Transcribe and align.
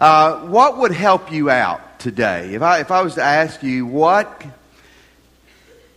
Uh, 0.00 0.46
what 0.46 0.78
would 0.78 0.92
help 0.92 1.30
you 1.30 1.50
out 1.50 2.00
today? 2.00 2.54
If 2.54 2.62
I, 2.62 2.78
if 2.80 2.90
I 2.90 3.02
was 3.02 3.16
to 3.16 3.22
ask 3.22 3.62
you, 3.62 3.84
what, 3.84 4.42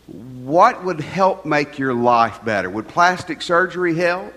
what 0.08 0.83
would 0.83 1.00
help 1.00 1.45
make 1.45 1.79
your 1.79 1.93
life 1.93 2.43
better? 2.43 2.69
Would 2.69 2.89
plastic 2.89 3.42
surgery 3.42 3.95
help? 3.95 4.33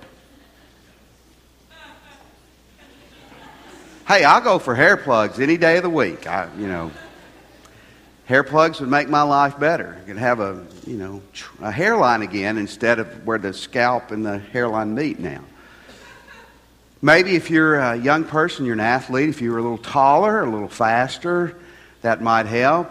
Hey, 4.06 4.22
I'll 4.22 4.40
go 4.40 4.60
for 4.60 4.76
hair 4.76 4.96
plugs 4.96 5.40
any 5.40 5.56
day 5.56 5.78
of 5.78 5.82
the 5.82 5.90
week. 5.90 6.28
I, 6.28 6.48
you 6.56 6.68
know, 6.68 6.92
hair 8.26 8.44
plugs 8.44 8.78
would 8.78 8.88
make 8.88 9.08
my 9.08 9.22
life 9.22 9.58
better. 9.58 9.96
You 9.98 10.06
can 10.06 10.16
have 10.18 10.38
a, 10.38 10.64
you 10.86 10.96
know, 10.96 11.22
a 11.60 11.72
hairline 11.72 12.22
again 12.22 12.56
instead 12.56 13.00
of 13.00 13.26
where 13.26 13.38
the 13.38 13.52
scalp 13.52 14.12
and 14.12 14.24
the 14.24 14.38
hairline 14.38 14.94
meet 14.94 15.18
now. 15.18 15.42
Maybe 17.02 17.36
if 17.36 17.50
you're 17.50 17.78
a 17.78 17.94
young 17.94 18.24
person, 18.24 18.64
you're 18.64 18.72
an 18.72 18.80
athlete, 18.80 19.28
if 19.28 19.42
you 19.42 19.52
were 19.52 19.58
a 19.58 19.62
little 19.62 19.76
taller, 19.76 20.42
a 20.42 20.50
little 20.50 20.68
faster, 20.68 21.54
that 22.00 22.22
might 22.22 22.46
help. 22.46 22.90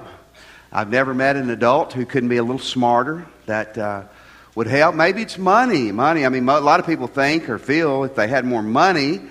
I've 0.72 0.92
never 0.92 1.16
met 1.16 1.38
an 1.38 1.50
adult 1.50 1.94
who 1.94 2.06
couldn't 2.06 2.30
be 2.30 2.38
a 2.38 2.44
little 2.44 2.60
smarter. 2.60 3.26
That 3.48 3.76
uh, 3.80 4.04
would 4.54 4.68
help. 4.68 4.94
Maybe 4.94 5.24
it's 5.24 5.40
money. 5.40 5.92
Money. 5.92 6.24
I 6.24 6.30
mean, 6.30 6.48
a 6.48 6.60
lot 6.60 6.80
of 6.80 6.86
people 6.86 7.08
think 7.08 7.50
or 7.50 7.58
feel 7.58 8.04
if 8.04 8.14
they 8.14 8.28
had 8.28 8.46
more 8.46 8.62
money, 8.62 9.22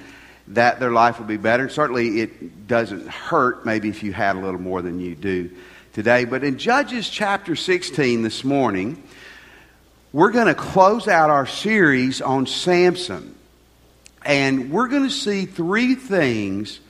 that 0.48 0.80
their 0.80 0.90
life 0.90 1.20
would 1.20 1.28
be 1.28 1.36
better. 1.36 1.68
Certainly, 1.68 2.20
it 2.20 2.66
doesn't 2.66 3.06
hurt 3.06 3.64
maybe 3.64 3.88
if 3.90 4.02
you 4.02 4.12
had 4.12 4.34
a 4.34 4.40
little 4.40 4.60
more 4.60 4.82
than 4.82 4.98
you 4.98 5.14
do 5.14 5.52
today. 5.92 6.24
But 6.24 6.42
in 6.42 6.58
Judges 6.58 7.08
chapter 7.08 7.54
16 7.54 8.22
this 8.22 8.42
morning, 8.42 9.00
we're 10.12 10.32
going 10.32 10.48
to 10.48 10.54
close 10.54 11.06
out 11.06 11.30
our 11.30 11.46
series 11.46 12.20
on 12.20 12.48
Samson. 12.48 13.36
And 14.24 14.70
we're 14.70 14.88
going 14.88 15.04
to 15.04 15.10
see 15.10 15.46
three 15.46 15.94
things 15.94 16.80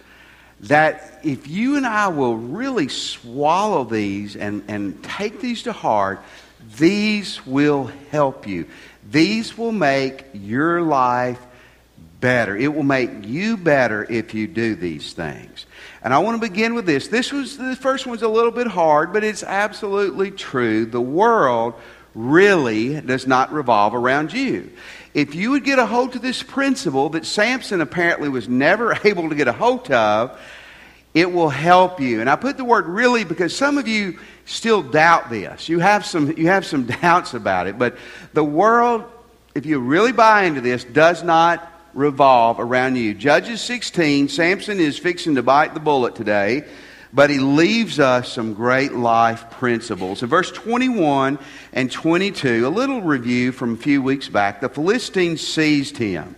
that 0.61 1.21
if 1.23 1.49
you 1.49 1.77
and 1.77 1.87
I 1.87 2.09
will 2.09 2.37
really 2.37 2.89
swallow 2.89 3.85
these 3.85 4.37
and, 4.37 4.65
and 4.69 5.03
take 5.03 5.41
these 5.41 5.65
to 5.65 5.73
heart, 5.73 6.23
these 6.79 7.45
will 7.45 7.91
help 8.11 8.47
you. 8.47 8.67
These 9.11 9.59
will 9.59 9.73
make 9.73 10.25
your 10.33 10.81
life 10.81 11.41
better. 12.21 12.57
It 12.57 12.75
will 12.75 12.85
make 12.85 13.11
you 13.27 13.57
better 13.57 14.07
if 14.11 14.33
you 14.33 14.47
do 14.47 14.75
these 14.75 15.13
things. 15.13 15.67
And 16.03 16.15
I 16.15 16.19
want 16.21 16.41
to 16.41 16.49
begin 16.49 16.75
with 16.75 16.87
this. 16.87 17.09
This 17.09 17.33
was 17.33 17.59
the 17.59 17.77
first 17.77 18.07
one's 18.07 18.23
a 18.23 18.29
little 18.29 18.51
bit 18.51 18.67
hard, 18.67 19.13
but 19.13 19.25
it's 19.25 19.43
absolutely 19.43 20.31
true. 20.31 20.87
The 20.87 21.01
world 21.01 21.75
really 22.15 23.01
does 23.01 23.27
not 23.27 23.53
revolve 23.53 23.95
around 23.95 24.33
you 24.33 24.71
if 25.15 25.37
you 25.37 25.53
would 25.53 25.65
get 25.65 25.79
a 25.79 25.87
hold 25.87 26.17
of 26.17 26.23
this 26.23 26.43
principle 26.43 27.11
that 27.11 27.25
Samson 27.25 27.81
apparently 27.81 28.29
was 28.29 28.49
never 28.49 28.99
able 29.05 29.29
to 29.29 29.35
get 29.35 29.49
a 29.49 29.53
hold 29.53 29.91
of, 29.91 30.39
it 31.15 31.33
will 31.33 31.49
help 31.49 32.01
you. 32.01 32.21
And 32.21 32.29
I 32.29 32.35
put 32.35 32.57
the 32.57 32.65
word 32.65 32.87
really 32.87 33.23
because 33.23 33.57
some 33.57 33.79
of 33.79 33.87
you 33.87 34.19
still 34.45 34.83
doubt 34.83 35.31
this. 35.31 35.69
You 35.69 35.79
have 35.79 36.05
some, 36.05 36.37
you 36.37 36.49
have 36.49 36.67
some 36.67 36.87
doubts 37.03 37.35
about 37.35 37.69
it. 37.69 37.79
But 37.79 37.97
the 38.33 38.45
world, 38.45 39.05
if 39.55 39.65
you 39.65 39.79
really 39.79 40.11
buy 40.11 40.43
into 40.43 40.61
this, 40.61 40.83
does 40.83 41.23
not 41.23 41.71
revolve 41.95 42.59
around 42.59 42.97
you. 42.97 43.15
Judges 43.15 43.61
16, 43.61 44.29
Samson 44.29 44.81
is 44.81 44.99
fixing 44.99 45.37
to 45.37 45.45
bite 45.45 45.75
the 45.75 45.81
bullet 45.81 46.17
today 46.17 46.65
but 47.15 47.31
he 47.31 47.39
leaves 47.39 48.01
us 48.01 48.33
some 48.33 48.55
great 48.55 48.93
life 48.93 49.49
principles. 49.53 50.23
In 50.23 50.29
verse 50.29 50.51
21 50.51 51.39
and 51.73 51.91
22, 51.91 52.67
a 52.67 52.69
little 52.69 53.03
review 53.03 53.53
from 53.53 53.75
a 53.75 53.77
few 53.77 54.03
weeks 54.03 54.29
back, 54.29 54.61
the 54.61 54.69
Philistines 54.69 55.47
seized 55.47 55.97
him. 55.97 56.35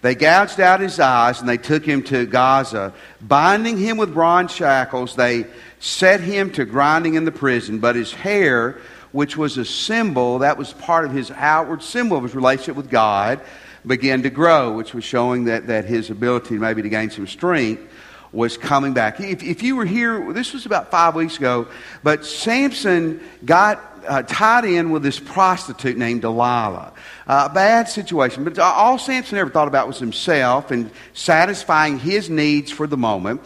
They 0.00 0.14
gouged 0.14 0.60
out 0.60 0.80
his 0.80 0.98
eyes 0.98 1.40
and 1.40 1.48
they 1.48 1.58
took 1.58 1.84
him 1.84 2.02
to 2.04 2.24
Gaza. 2.24 2.94
Binding 3.20 3.76
him 3.76 3.98
with 3.98 4.14
bronze 4.14 4.52
shackles, 4.52 5.14
they 5.14 5.44
set 5.78 6.20
him 6.20 6.52
to 6.52 6.64
grinding 6.64 7.14
in 7.14 7.26
the 7.26 7.32
prison, 7.32 7.78
but 7.78 7.94
his 7.94 8.12
hair, 8.12 8.78
which 9.12 9.36
was 9.36 9.58
a 9.58 9.64
symbol, 9.64 10.38
that 10.38 10.56
was 10.56 10.72
part 10.72 11.04
of 11.04 11.12
his 11.12 11.30
outward 11.32 11.82
symbol 11.82 12.16
of 12.16 12.22
his 12.22 12.34
relationship 12.34 12.76
with 12.76 12.88
God, 12.88 13.40
began 13.86 14.22
to 14.22 14.30
grow, 14.30 14.72
which 14.72 14.94
was 14.94 15.04
showing 15.04 15.44
that, 15.44 15.66
that 15.66 15.84
his 15.84 16.08
ability 16.10 16.56
maybe 16.56 16.80
to 16.80 16.88
gain 16.88 17.10
some 17.10 17.26
strength 17.26 17.82
was 18.32 18.56
coming 18.56 18.92
back. 18.92 19.20
If, 19.20 19.42
if 19.42 19.62
you 19.62 19.76
were 19.76 19.86
here, 19.86 20.32
this 20.32 20.52
was 20.52 20.66
about 20.66 20.90
five 20.90 21.14
weeks 21.14 21.36
ago, 21.36 21.66
but 22.02 22.24
Samson 22.24 23.20
got 23.44 23.82
uh, 24.06 24.22
tied 24.22 24.64
in 24.64 24.90
with 24.90 25.02
this 25.02 25.18
prostitute 25.18 25.96
named 25.96 26.22
Delilah. 26.22 26.92
Uh, 27.26 27.48
bad 27.48 27.88
situation, 27.88 28.44
but 28.44 28.58
all 28.58 28.98
Samson 28.98 29.38
ever 29.38 29.50
thought 29.50 29.68
about 29.68 29.86
was 29.86 29.98
himself 29.98 30.70
and 30.70 30.90
satisfying 31.12 31.98
his 31.98 32.30
needs 32.30 32.70
for 32.70 32.86
the 32.86 32.96
moment. 32.96 33.40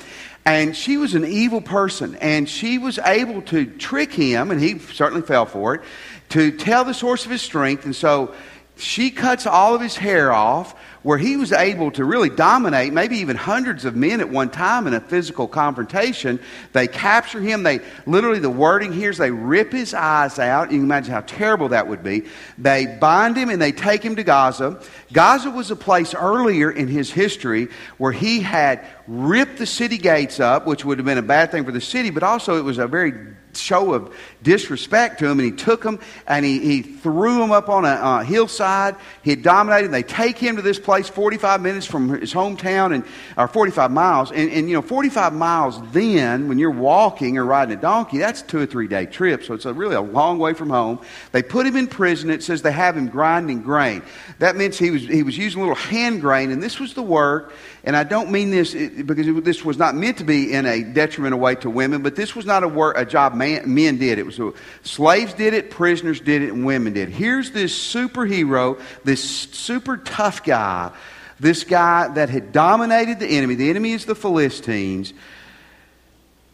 And 0.44 0.76
she 0.76 0.97
was 0.97 1.14
an 1.14 1.25
evil 1.25 1.60
person, 1.60 2.16
and 2.16 2.49
she 2.49 2.78
was 2.78 2.99
able 2.99 3.43
to 3.43 3.64
trick 3.64 4.12
him, 4.12 4.50
and 4.50 4.60
he 4.60 4.78
certainly 4.78 5.22
fell 5.22 5.47
for 5.47 5.76
it, 5.76 5.82
to 6.31 6.50
tell 6.50 6.84
the 6.84 6.94
source 6.94 7.25
of 7.25 7.31
his 7.31 7.43
strength. 7.43 7.84
And 7.84 7.94
so 7.94 8.34
she 8.76 9.10
cuts 9.10 9.47
all 9.47 9.75
of 9.75 9.81
his 9.81 9.97
hair 9.97 10.32
off 10.32 10.75
where 11.02 11.18
he 11.18 11.36
was 11.36 11.52
able 11.52 11.90
to 11.92 12.04
really 12.04 12.28
dominate 12.28 12.92
maybe 12.92 13.18
even 13.18 13.36
hundreds 13.36 13.84
of 13.84 13.96
men 13.96 14.20
at 14.20 14.28
one 14.28 14.50
time 14.50 14.86
in 14.86 14.94
a 14.94 15.00
physical 15.00 15.48
confrontation. 15.48 16.38
They 16.72 16.86
capture 16.86 17.40
him. 17.40 17.62
They 17.62 17.80
literally, 18.06 18.38
the 18.38 18.50
wording 18.50 18.92
here 18.92 19.10
is 19.10 19.18
they 19.18 19.30
rip 19.30 19.72
his 19.72 19.94
eyes 19.94 20.38
out. 20.38 20.70
You 20.70 20.78
can 20.78 20.84
imagine 20.84 21.12
how 21.12 21.22
terrible 21.22 21.70
that 21.70 21.88
would 21.88 22.02
be. 22.02 22.24
They 22.58 22.86
bind 22.86 23.36
him 23.36 23.50
and 23.50 23.60
they 23.60 23.72
take 23.72 24.02
him 24.02 24.16
to 24.16 24.22
Gaza. 24.22 24.80
Gaza 25.12 25.50
was 25.50 25.70
a 25.70 25.76
place 25.76 26.14
earlier 26.14 26.70
in 26.70 26.88
his 26.88 27.10
history 27.10 27.69
where 27.98 28.12
he 28.12 28.40
had 28.40 28.86
ripped 29.08 29.58
the 29.58 29.66
city 29.66 29.98
gates 29.98 30.40
up, 30.40 30.66
which 30.66 30.84
would 30.84 30.98
have 30.98 31.04
been 31.04 31.19
a 31.19 31.22
bad 31.22 31.50
thing 31.50 31.64
for 31.64 31.72
the 31.72 31.80
city, 31.80 32.10
but 32.10 32.22
also 32.22 32.56
it 32.58 32.64
was 32.64 32.78
a 32.78 32.86
very 32.86 33.12
show 33.54 33.94
of 33.94 34.14
disrespect 34.42 35.18
to 35.20 35.26
him, 35.26 35.38
and 35.38 35.48
he 35.48 35.56
took 35.56 35.84
him 35.84 35.98
and 36.26 36.44
he, 36.44 36.58
he 36.58 36.82
threw 36.82 37.42
him 37.42 37.50
up 37.50 37.68
on 37.68 37.84
a 37.84 38.24
hillside. 38.24 38.96
He 39.22 39.34
dominated. 39.36 39.86
And 39.86 39.94
they 39.94 40.02
take 40.02 40.38
him 40.38 40.56
to 40.56 40.62
this 40.62 40.78
place 40.78 41.08
45 41.08 41.60
minutes 41.60 41.86
from 41.86 42.08
his 42.08 42.32
hometown, 42.32 42.94
and 42.94 43.04
or 43.36 43.48
45 43.48 43.90
miles. 43.90 44.30
And, 44.32 44.50
and 44.50 44.68
you 44.68 44.74
know, 44.74 44.82
45 44.82 45.32
miles 45.32 45.80
then, 45.92 46.48
when 46.48 46.58
you're 46.58 46.70
walking 46.70 47.38
or 47.38 47.44
riding 47.44 47.76
a 47.76 47.80
donkey, 47.80 48.18
that's 48.18 48.42
two 48.42 48.58
or 48.58 48.66
three 48.66 48.88
day 48.88 49.06
trip. 49.06 49.44
So 49.44 49.54
it's 49.54 49.66
a 49.66 49.72
really 49.72 49.96
a 49.96 50.00
long 50.00 50.38
way 50.38 50.54
from 50.54 50.70
home. 50.70 51.00
They 51.32 51.42
put 51.42 51.66
him 51.66 51.76
in 51.76 51.86
prison. 51.86 52.30
It 52.30 52.42
says 52.42 52.62
they 52.62 52.72
have 52.72 52.96
him 52.96 53.08
grinding 53.08 53.62
grain. 53.62 54.02
That 54.38 54.56
means 54.56 54.78
he 54.78 54.90
was 54.90 55.02
he 55.02 55.22
was 55.22 55.36
using 55.36 55.60
a 55.60 55.64
little 55.64 55.76
hand 55.76 56.20
grain, 56.20 56.50
and 56.50 56.62
this 56.62 56.78
was 56.78 56.94
the 56.94 57.02
work. 57.02 57.52
And 57.84 57.97
I 57.97 58.04
don't 58.04 58.31
mean 58.31 58.50
this 58.50 58.75
because 58.75 59.43
this 59.43 59.65
was 59.65 59.76
not 59.76 59.97
meant 59.97 60.19
to 60.19 60.25
be 60.25 60.53
in 60.53 60.66
a 60.66 60.84
detrimental 60.84 61.41
way 61.41 61.56
to 61.56 61.70
women, 61.70 62.03
but 62.03 62.15
this 62.15 62.37
was 62.37 62.47
not 62.47 62.62
a 62.62 62.69
work 62.69 62.97
a 62.97 63.04
job 63.04 63.34
man, 63.34 63.75
men 63.75 63.98
did. 63.98 64.20
It 64.20 64.26
was 64.26 64.38
a, 64.38 64.53
slaves 64.84 65.34
did 65.34 65.53
it, 65.53 65.70
prisoners 65.70 66.20
did 66.20 66.43
it, 66.43 66.53
and 66.53 66.65
women 66.65 66.93
did. 66.93 67.09
Here's 67.09 67.50
this 67.50 67.76
superhero, 67.76 68.81
this 69.03 69.22
super 69.22 69.97
tough 69.97 70.44
guy, 70.44 70.93
this 71.41 71.65
guy 71.65 72.06
that 72.15 72.31
had 72.31 72.53
dominated 72.53 73.19
the 73.19 73.26
enemy. 73.26 73.56
The 73.56 73.69
enemy 73.69 73.93
is 73.93 74.04
the 74.04 74.14
Philistines, 74.14 75.12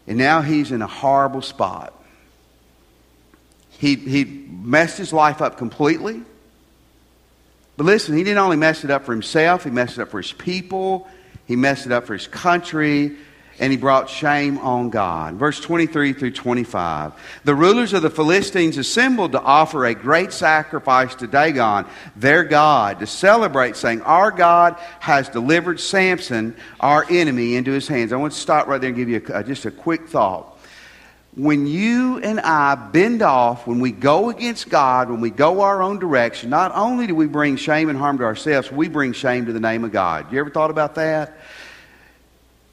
and 0.06 0.16
now 0.16 0.40
he's 0.40 0.72
in 0.72 0.80
a 0.80 0.86
horrible 0.86 1.42
spot. 1.42 1.92
He, 3.68 3.96
he 3.96 4.24
messed 4.24 4.96
his 4.96 5.12
life 5.12 5.42
up 5.42 5.58
completely. 5.58 6.22
But 7.76 7.84
listen, 7.84 8.16
he 8.16 8.24
didn't 8.24 8.38
only 8.38 8.56
mess 8.56 8.82
it 8.82 8.90
up 8.90 9.04
for 9.04 9.12
himself, 9.12 9.64
he 9.64 9.70
messed 9.70 9.98
it 9.98 10.02
up 10.02 10.08
for 10.08 10.20
his 10.20 10.32
people, 10.32 11.06
he 11.48 11.56
messed 11.56 11.86
it 11.86 11.92
up 11.92 12.06
for 12.06 12.12
his 12.12 12.26
country, 12.26 13.16
and 13.58 13.72
he 13.72 13.78
brought 13.78 14.10
shame 14.10 14.58
on 14.58 14.90
God. 14.90 15.36
Verse 15.36 15.58
23 15.58 16.12
through 16.12 16.32
25. 16.32 17.14
The 17.44 17.54
rulers 17.54 17.94
of 17.94 18.02
the 18.02 18.10
Philistines 18.10 18.76
assembled 18.76 19.32
to 19.32 19.40
offer 19.40 19.86
a 19.86 19.94
great 19.94 20.32
sacrifice 20.34 21.14
to 21.16 21.26
Dagon, 21.26 21.86
their 22.14 22.44
God, 22.44 23.00
to 23.00 23.06
celebrate, 23.06 23.76
saying, 23.76 24.02
Our 24.02 24.30
God 24.30 24.76
has 25.00 25.30
delivered 25.30 25.80
Samson, 25.80 26.54
our 26.80 27.06
enemy, 27.08 27.56
into 27.56 27.72
his 27.72 27.88
hands. 27.88 28.12
I 28.12 28.16
want 28.16 28.34
to 28.34 28.38
stop 28.38 28.66
right 28.66 28.80
there 28.80 28.88
and 28.88 28.96
give 28.96 29.08
you 29.08 29.22
a, 29.32 29.42
just 29.42 29.64
a 29.64 29.70
quick 29.70 30.06
thought. 30.06 30.57
When 31.38 31.68
you 31.68 32.18
and 32.18 32.40
I 32.40 32.74
bend 32.74 33.22
off, 33.22 33.64
when 33.64 33.78
we 33.78 33.92
go 33.92 34.28
against 34.28 34.68
God, 34.68 35.08
when 35.08 35.20
we 35.20 35.30
go 35.30 35.60
our 35.60 35.80
own 35.80 36.00
direction, 36.00 36.50
not 36.50 36.72
only 36.74 37.06
do 37.06 37.14
we 37.14 37.26
bring 37.26 37.54
shame 37.54 37.88
and 37.88 37.96
harm 37.96 38.18
to 38.18 38.24
ourselves, 38.24 38.72
we 38.72 38.88
bring 38.88 39.12
shame 39.12 39.46
to 39.46 39.52
the 39.52 39.60
name 39.60 39.84
of 39.84 39.92
God. 39.92 40.32
You 40.32 40.40
ever 40.40 40.50
thought 40.50 40.70
about 40.70 40.96
that? 40.96 41.38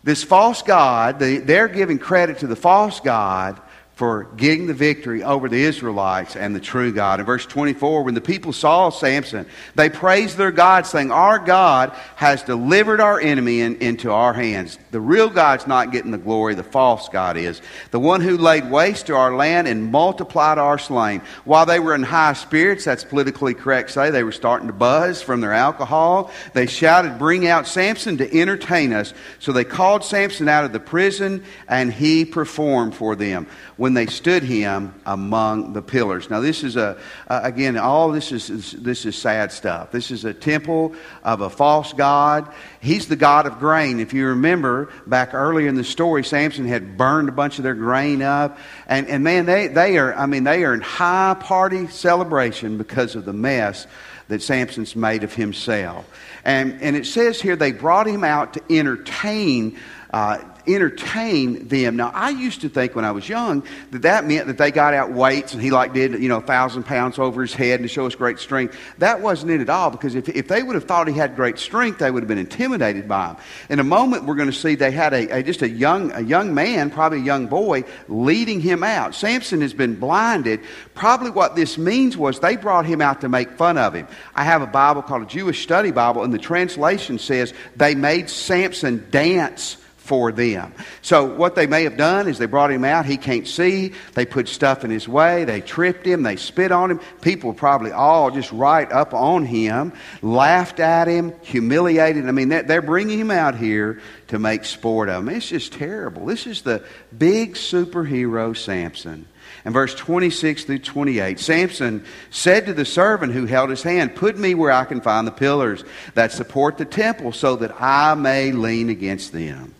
This 0.03 0.23
false 0.23 0.63
God, 0.63 1.19
they're 1.19 1.67
giving 1.67 1.99
credit 1.99 2.39
to 2.39 2.47
the 2.47 2.55
false 2.55 2.99
God 2.99 3.61
for 3.95 4.25
getting 4.35 4.67
the 4.67 4.73
victory 4.73 5.23
over 5.23 5.47
the 5.47 5.63
Israelites 5.63 6.35
and 6.35 6.53
the 6.53 6.59
true 6.59 6.91
God. 6.91 7.21
In 7.21 7.25
verse 7.25 7.45
24, 7.45 8.03
when 8.03 8.13
the 8.13 8.19
people 8.19 8.51
saw 8.51 8.89
Samson, 8.89 9.45
they 9.75 9.89
praised 9.89 10.35
their 10.35 10.51
God, 10.51 10.85
saying, 10.85 11.11
Our 11.11 11.39
God 11.39 11.95
has 12.17 12.43
delivered 12.43 12.99
our 12.99 13.21
enemy 13.21 13.61
in, 13.61 13.77
into 13.77 14.11
our 14.11 14.33
hands. 14.33 14.77
The 14.91 14.99
real 14.99 15.29
God's 15.29 15.65
not 15.65 15.93
getting 15.93 16.11
the 16.11 16.17
glory, 16.17 16.55
the 16.55 16.63
false 16.63 17.07
God 17.07 17.37
is. 17.37 17.61
The 17.91 17.99
one 17.99 18.19
who 18.19 18.37
laid 18.37 18.69
waste 18.69 19.07
to 19.07 19.15
our 19.15 19.33
land 19.33 19.65
and 19.69 19.89
multiplied 19.89 20.57
our 20.57 20.77
slain. 20.77 21.21
While 21.45 21.65
they 21.65 21.79
were 21.79 21.95
in 21.95 22.03
high 22.03 22.33
spirits, 22.33 22.83
that's 22.83 23.05
politically 23.05 23.53
correct 23.53 23.91
say, 23.91 24.09
they 24.09 24.23
were 24.23 24.33
starting 24.33 24.67
to 24.67 24.73
buzz 24.73 25.21
from 25.21 25.39
their 25.39 25.53
alcohol. 25.53 26.31
They 26.51 26.67
shouted, 26.67 27.17
Bring 27.17 27.47
out 27.47 27.65
Samson 27.65 28.17
to 28.17 28.41
entertain 28.41 28.91
us. 28.91 29.13
So 29.39 29.53
they 29.53 29.63
called 29.63 30.03
Samson 30.03 30.49
out 30.49 30.65
of 30.65 30.73
the 30.73 30.81
prison, 30.81 31.45
and 31.69 31.93
he 31.93 32.25
performed 32.25 32.93
for 32.93 33.15
them 33.15 33.47
they 33.93 34.05
stood 34.05 34.43
him 34.43 34.93
among 35.05 35.73
the 35.73 35.81
pillars. 35.81 36.29
Now, 36.29 36.39
this 36.39 36.63
is 36.63 36.75
a, 36.75 36.97
uh, 37.27 37.39
again, 37.43 37.77
all 37.77 38.11
this 38.11 38.31
is, 38.31 38.49
is, 38.49 38.71
this 38.71 39.05
is 39.05 39.15
sad 39.15 39.51
stuff. 39.51 39.91
This 39.91 40.11
is 40.11 40.25
a 40.25 40.33
temple 40.33 40.95
of 41.23 41.41
a 41.41 41.49
false 41.49 41.93
God. 41.93 42.51
He's 42.79 43.07
the 43.07 43.15
God 43.15 43.45
of 43.45 43.59
grain. 43.59 43.99
If 43.99 44.13
you 44.13 44.27
remember 44.27 44.89
back 45.05 45.33
earlier 45.33 45.67
in 45.67 45.75
the 45.75 45.83
story, 45.83 46.23
Samson 46.23 46.65
had 46.65 46.97
burned 46.97 47.29
a 47.29 47.33
bunch 47.33 47.57
of 47.59 47.63
their 47.63 47.75
grain 47.75 48.21
up. 48.21 48.57
And, 48.87 49.07
and 49.07 49.23
man, 49.23 49.45
they, 49.45 49.67
they 49.67 49.97
are, 49.97 50.13
I 50.13 50.25
mean, 50.25 50.43
they 50.45 50.63
are 50.63 50.73
in 50.73 50.81
high 50.81 51.35
party 51.39 51.87
celebration 51.87 52.77
because 52.77 53.15
of 53.15 53.25
the 53.25 53.33
mess 53.33 53.87
that 54.27 54.41
Samson's 54.41 54.95
made 54.95 55.23
of 55.23 55.33
himself. 55.33 56.09
And, 56.43 56.81
and 56.81 56.95
it 56.95 57.05
says 57.05 57.41
here 57.41 57.55
they 57.55 57.71
brought 57.71 58.07
him 58.07 58.23
out 58.23 58.53
to 58.53 58.63
entertain 58.69 59.77
uh, 60.11 60.39
entertain 60.67 61.67
them. 61.67 61.95
Now, 61.95 62.11
I 62.13 62.29
used 62.29 62.61
to 62.61 62.69
think 62.69 62.95
when 62.95 63.05
I 63.05 63.11
was 63.11 63.27
young 63.27 63.63
that 63.91 64.03
that 64.03 64.25
meant 64.25 64.47
that 64.47 64.57
they 64.57 64.71
got 64.71 64.93
out 64.93 65.11
weights 65.11 65.53
and 65.53 65.61
he 65.61 65.71
like 65.71 65.93
did, 65.93 66.13
you 66.21 66.29
know, 66.29 66.37
a 66.37 66.41
thousand 66.41 66.83
pounds 66.83 67.19
over 67.19 67.41
his 67.41 67.53
head 67.53 67.81
to 67.81 67.87
show 67.87 68.05
us 68.05 68.15
great 68.15 68.39
strength. 68.39 68.77
That 68.97 69.21
wasn't 69.21 69.51
it 69.51 69.61
at 69.61 69.69
all 69.69 69.91
because 69.91 70.15
if, 70.15 70.29
if 70.29 70.47
they 70.47 70.63
would 70.63 70.75
have 70.75 70.85
thought 70.85 71.07
he 71.07 71.13
had 71.13 71.35
great 71.35 71.59
strength, 71.59 71.99
they 71.99 72.11
would 72.11 72.23
have 72.23 72.27
been 72.27 72.37
intimidated 72.37 73.07
by 73.07 73.29
him. 73.29 73.37
In 73.69 73.79
a 73.79 73.83
moment, 73.83 74.25
we're 74.25 74.35
going 74.35 74.49
to 74.49 74.53
see 74.53 74.75
they 74.75 74.91
had 74.91 75.13
a, 75.13 75.39
a 75.39 75.43
just 75.43 75.61
a 75.61 75.69
young, 75.69 76.11
a 76.11 76.21
young 76.21 76.53
man, 76.53 76.89
probably 76.89 77.19
a 77.19 77.23
young 77.23 77.47
boy, 77.47 77.83
leading 78.07 78.59
him 78.59 78.83
out. 78.83 79.15
Samson 79.15 79.61
has 79.61 79.73
been 79.73 79.95
blinded. 79.95 80.61
Probably 80.93 81.31
what 81.31 81.55
this 81.55 81.77
means 81.77 82.17
was 82.17 82.39
they 82.39 82.55
brought 82.55 82.85
him 82.85 83.01
out 83.01 83.21
to 83.21 83.29
make 83.29 83.51
fun 83.51 83.77
of 83.77 83.93
him. 83.93 84.07
I 84.35 84.43
have 84.43 84.61
a 84.61 84.67
Bible 84.67 85.01
called 85.01 85.23
a 85.23 85.27
Jewish 85.27 85.63
Study 85.63 85.91
Bible, 85.91 86.23
and 86.23 86.33
the 86.33 86.39
translation 86.39 87.19
says 87.19 87.53
they 87.75 87.95
made 87.95 88.29
Samson 88.29 89.07
dance 89.11 89.77
for 90.05 90.31
them. 90.31 90.73
So, 91.01 91.25
what 91.25 91.55
they 91.55 91.67
may 91.67 91.83
have 91.83 91.97
done 91.97 92.27
is 92.27 92.37
they 92.37 92.45
brought 92.45 92.71
him 92.71 92.85
out. 92.85 93.05
He 93.05 93.17
can't 93.17 93.47
see. 93.47 93.93
They 94.13 94.25
put 94.25 94.47
stuff 94.47 94.85
in 94.85 94.91
his 94.91 95.07
way. 95.07 95.43
They 95.43 95.61
tripped 95.61 96.05
him. 96.05 96.23
They 96.23 96.35
spit 96.35 96.71
on 96.71 96.91
him. 96.91 96.99
People 97.21 97.53
probably 97.53 97.91
all 97.91 98.31
just 98.31 98.51
right 98.51 98.89
up 98.91 99.13
on 99.13 99.45
him, 99.45 99.93
laughed 100.21 100.79
at 100.79 101.07
him, 101.07 101.33
humiliated. 101.41 102.27
I 102.27 102.31
mean, 102.31 102.49
they're 102.49 102.81
bringing 102.81 103.19
him 103.19 103.31
out 103.31 103.55
here 103.55 103.99
to 104.27 104.39
make 104.39 104.63
sport 104.65 105.09
of 105.09 105.27
him. 105.27 105.29
It's 105.29 105.49
just 105.49 105.73
terrible. 105.73 106.25
This 106.25 106.47
is 106.47 106.61
the 106.61 106.83
big 107.17 107.55
superhero 107.55 108.55
Samson. 108.55 109.27
And 109.63 109.73
verse 109.73 109.95
26 109.95 110.65
through 110.65 110.79
28, 110.79 111.39
Samson 111.39 112.05
said 112.29 112.67
to 112.67 112.73
the 112.73 112.85
servant 112.85 113.33
who 113.33 113.47
held 113.47 113.71
his 113.71 113.81
hand, 113.81 114.15
Put 114.15 114.37
me 114.37 114.53
where 114.53 114.71
I 114.71 114.85
can 114.85 115.01
find 115.01 115.25
the 115.25 115.31
pillars 115.31 115.83
that 116.13 116.31
support 116.31 116.77
the 116.77 116.85
temple 116.85 117.31
so 117.31 117.55
that 117.55 117.81
I 117.81 118.13
may 118.13 118.51
lean 118.51 118.89
against 118.89 119.33
them. 119.33 119.73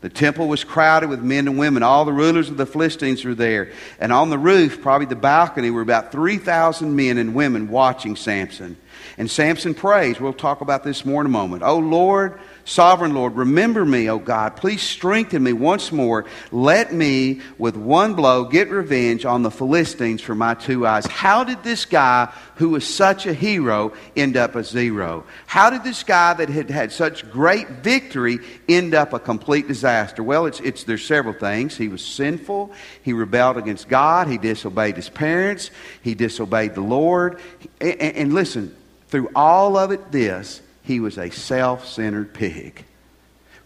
The 0.00 0.08
temple 0.08 0.46
was 0.46 0.62
crowded 0.62 1.10
with 1.10 1.22
men 1.22 1.48
and 1.48 1.58
women. 1.58 1.82
All 1.82 2.04
the 2.04 2.12
rulers 2.12 2.48
of 2.48 2.56
the 2.56 2.66
Philistines 2.66 3.24
were 3.24 3.34
there. 3.34 3.72
And 3.98 4.12
on 4.12 4.30
the 4.30 4.38
roof, 4.38 4.80
probably 4.80 5.06
the 5.06 5.16
balcony, 5.16 5.70
were 5.70 5.82
about 5.82 6.12
3,000 6.12 6.94
men 6.94 7.18
and 7.18 7.34
women 7.34 7.68
watching 7.68 8.14
Samson. 8.14 8.76
And 9.16 9.30
Samson 9.30 9.74
prays. 9.74 10.20
We'll 10.20 10.32
talk 10.32 10.60
about 10.60 10.84
this 10.84 11.04
more 11.04 11.20
in 11.20 11.26
a 11.26 11.30
moment. 11.30 11.62
Oh 11.64 11.78
Lord, 11.78 12.38
Sovereign 12.68 13.14
Lord, 13.14 13.34
remember 13.34 13.82
me, 13.86 14.10
O 14.10 14.18
God. 14.18 14.54
Please 14.56 14.82
strengthen 14.82 15.42
me 15.42 15.54
once 15.54 15.90
more. 15.90 16.26
Let 16.52 16.92
me, 16.92 17.40
with 17.56 17.78
one 17.78 18.12
blow, 18.12 18.44
get 18.44 18.68
revenge 18.68 19.24
on 19.24 19.42
the 19.42 19.50
Philistines 19.50 20.20
for 20.20 20.34
my 20.34 20.52
two 20.52 20.86
eyes. 20.86 21.06
How 21.06 21.44
did 21.44 21.62
this 21.62 21.86
guy, 21.86 22.30
who 22.56 22.68
was 22.68 22.86
such 22.86 23.24
a 23.24 23.32
hero, 23.32 23.94
end 24.14 24.36
up 24.36 24.54
a 24.54 24.62
zero? 24.62 25.24
How 25.46 25.70
did 25.70 25.82
this 25.82 26.02
guy 26.02 26.34
that 26.34 26.50
had 26.50 26.68
had 26.68 26.92
such 26.92 27.30
great 27.30 27.70
victory 27.70 28.40
end 28.68 28.94
up 28.94 29.14
a 29.14 29.18
complete 29.18 29.66
disaster? 29.66 30.22
Well, 30.22 30.44
it's, 30.44 30.60
it's, 30.60 30.84
there's 30.84 31.06
several 31.06 31.32
things. 31.32 31.74
He 31.74 31.88
was 31.88 32.04
sinful. 32.04 32.72
He 33.02 33.14
rebelled 33.14 33.56
against 33.56 33.88
God. 33.88 34.28
He 34.28 34.36
disobeyed 34.36 34.96
his 34.96 35.08
parents. 35.08 35.70
He 36.02 36.14
disobeyed 36.14 36.74
the 36.74 36.82
Lord. 36.82 37.40
and, 37.80 37.98
and 37.98 38.34
listen, 38.34 38.76
through 39.08 39.30
all 39.34 39.76
of 39.76 39.90
it, 39.90 40.12
this, 40.12 40.62
he 40.82 41.00
was 41.00 41.18
a 41.18 41.30
self 41.30 41.86
centered 41.86 42.32
pig. 42.32 42.84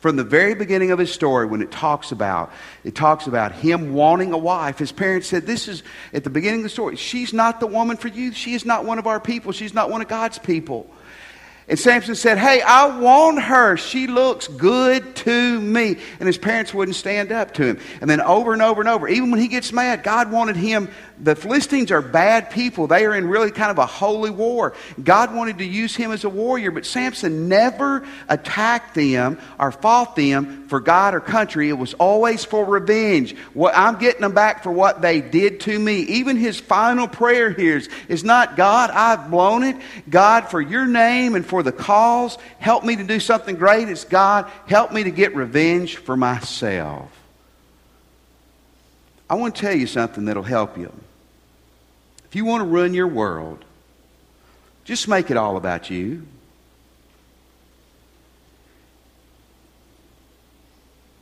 From 0.01 0.17
the 0.17 0.25
very 0.25 0.55
beginning 0.57 0.91
of 0.91 0.99
his 0.99 1.13
story, 1.13 1.47
when 1.47 1.63
it 1.63 1.71
talks 1.71 2.11
about 2.11 2.51
it 2.83 2.97
talks 2.97 3.29
about 3.29 3.53
him 3.53 3.95
wanting 3.95 4.33
a 4.33 4.39
wife, 4.39 4.79
his 4.79 4.91
parents 4.91 5.29
said, 5.29 5.47
This 5.47 5.69
is 5.69 5.85
at 6.13 6.25
the 6.25 6.31
beginning 6.31 6.61
of 6.61 6.65
the 6.65 6.71
story, 6.71 6.97
she's 6.97 7.33
not 7.33 7.61
the 7.61 7.69
woman 7.69 7.97
for 7.97 8.09
you. 8.09 8.33
She 8.33 8.55
is 8.55 8.65
not 8.65 8.85
one 8.85 8.99
of 8.99 9.07
our 9.07 9.21
people. 9.21 9.53
She's 9.53 9.75
not 9.75 9.91
one 9.91 10.01
of 10.01 10.09
God's 10.09 10.39
people. 10.39 10.91
And 11.69 11.79
Samson 11.79 12.15
said, 12.15 12.39
Hey, 12.39 12.61
I 12.61 12.99
want 12.99 13.41
her. 13.43 13.77
She 13.77 14.07
looks 14.07 14.49
good 14.49 15.15
to 15.17 15.61
me. 15.61 15.97
And 16.19 16.27
his 16.27 16.39
parents 16.39 16.75
wouldn't 16.75 16.97
stand 16.97 17.33
up 17.33 17.55
to 17.55 17.65
him. 17.65 17.79
And 18.01 18.11
then 18.11 18.21
over 18.21 18.53
and 18.53 18.63
over 18.63 18.81
and 18.81 18.89
over, 18.89 19.09
even 19.09 19.31
when 19.31 19.41
he 19.41 19.49
gets 19.49 19.73
mad, 19.73 20.03
God 20.03 20.31
wanted 20.33 20.57
him 20.57 20.89
the 21.23 21.37
Philistines 21.37 21.93
are 21.93 22.03
bad 22.03 22.51
people. 22.51 22.89
They 22.89 23.05
are 23.05 23.15
in 23.15 23.29
really 23.29 23.53
kind 23.53 23.71
of 23.71 23.79
a 23.79 23.87
holy 23.87 24.31
war. 24.31 24.75
God 25.03 25.33
wanted 25.33 25.59
to 25.59 25.65
use 25.65 25.95
him 25.95 26.11
as 26.11 26.25
a 26.25 26.29
warrior, 26.29 26.73
but 26.73 26.85
Samson 26.85 27.49
never 27.49 28.05
attacked 28.29 28.97
them 28.97 29.39
or 29.59 29.71
fought 29.71 30.17
them 30.17 30.67
for 30.67 30.81
God 30.81 31.15
or 31.15 31.21
country. 31.21 31.69
It 31.69 31.79
was 31.79 31.95
always 31.95 32.45
for 32.45 32.65
revenge. 32.65 33.37
What, 33.55 33.73
I'm 33.77 34.01
getting 34.01 34.23
them 34.23 34.35
back 34.35 34.65
for 34.65 34.73
what 34.73 35.01
they 35.01 35.21
did 35.21 35.61
to 35.61 35.79
me. 35.79 36.01
Even 36.01 36.37
his 36.37 36.59
final 36.59 37.07
prayer 37.07 37.51
here 37.51 37.77
is, 37.77 37.89
is 38.09 38.25
not 38.25 38.57
God, 38.57 38.91
I've 38.91 39.31
blown 39.31 39.63
it. 39.63 39.77
God, 40.11 40.49
for 40.49 40.61
your 40.61 40.87
name 40.87 41.37
and 41.37 41.47
for 41.53 41.63
the 41.63 41.71
cause, 41.71 42.39
help 42.61 42.83
me 42.83 42.97
to 42.97 43.05
do 43.05 43.21
something 43.21 43.57
great. 43.57 43.87
It's 43.87 44.05
God, 44.05 44.51
help 44.67 44.91
me 44.91 45.05
to 45.05 45.11
get 45.11 45.37
revenge 45.37 45.99
for 45.99 46.17
myself. 46.17 47.11
I 49.29 49.35
want 49.35 49.55
to 49.55 49.61
tell 49.61 49.77
you 49.77 49.87
something 49.87 50.25
that'll 50.25 50.45
help 50.45 50.79
you. 50.79 50.91
If 52.25 52.37
you 52.37 52.47
want 52.47 52.63
to 52.63 52.65
run 52.67 52.95
your 52.95 53.07
world, 53.07 53.67
just 54.85 55.09
make 55.09 55.31
it 55.31 55.37
all 55.37 55.59
about 55.59 55.91
you. 55.91 56.27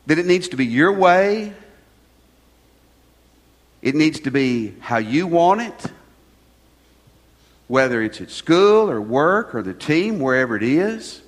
That 0.07 0.21
it 0.21 0.27
needs 0.27 0.51
to 0.51 0.57
be 0.57 0.65
your 0.65 0.93
way. 0.93 1.55
It 3.83 3.97
needs 3.97 4.21
to 4.21 4.31
be 4.31 4.77
how 4.79 4.99
you 4.99 5.27
want 5.27 5.63
it, 5.63 5.87
whether 7.71 8.03
it's 8.03 8.21
at 8.21 8.33
school 8.33 8.91
or 8.91 9.01
work 9.01 9.55
or 9.55 9.63
the 9.63 9.73
team, 9.73 10.19
wherever 10.19 10.57
it 10.57 10.63
is. 10.65 11.23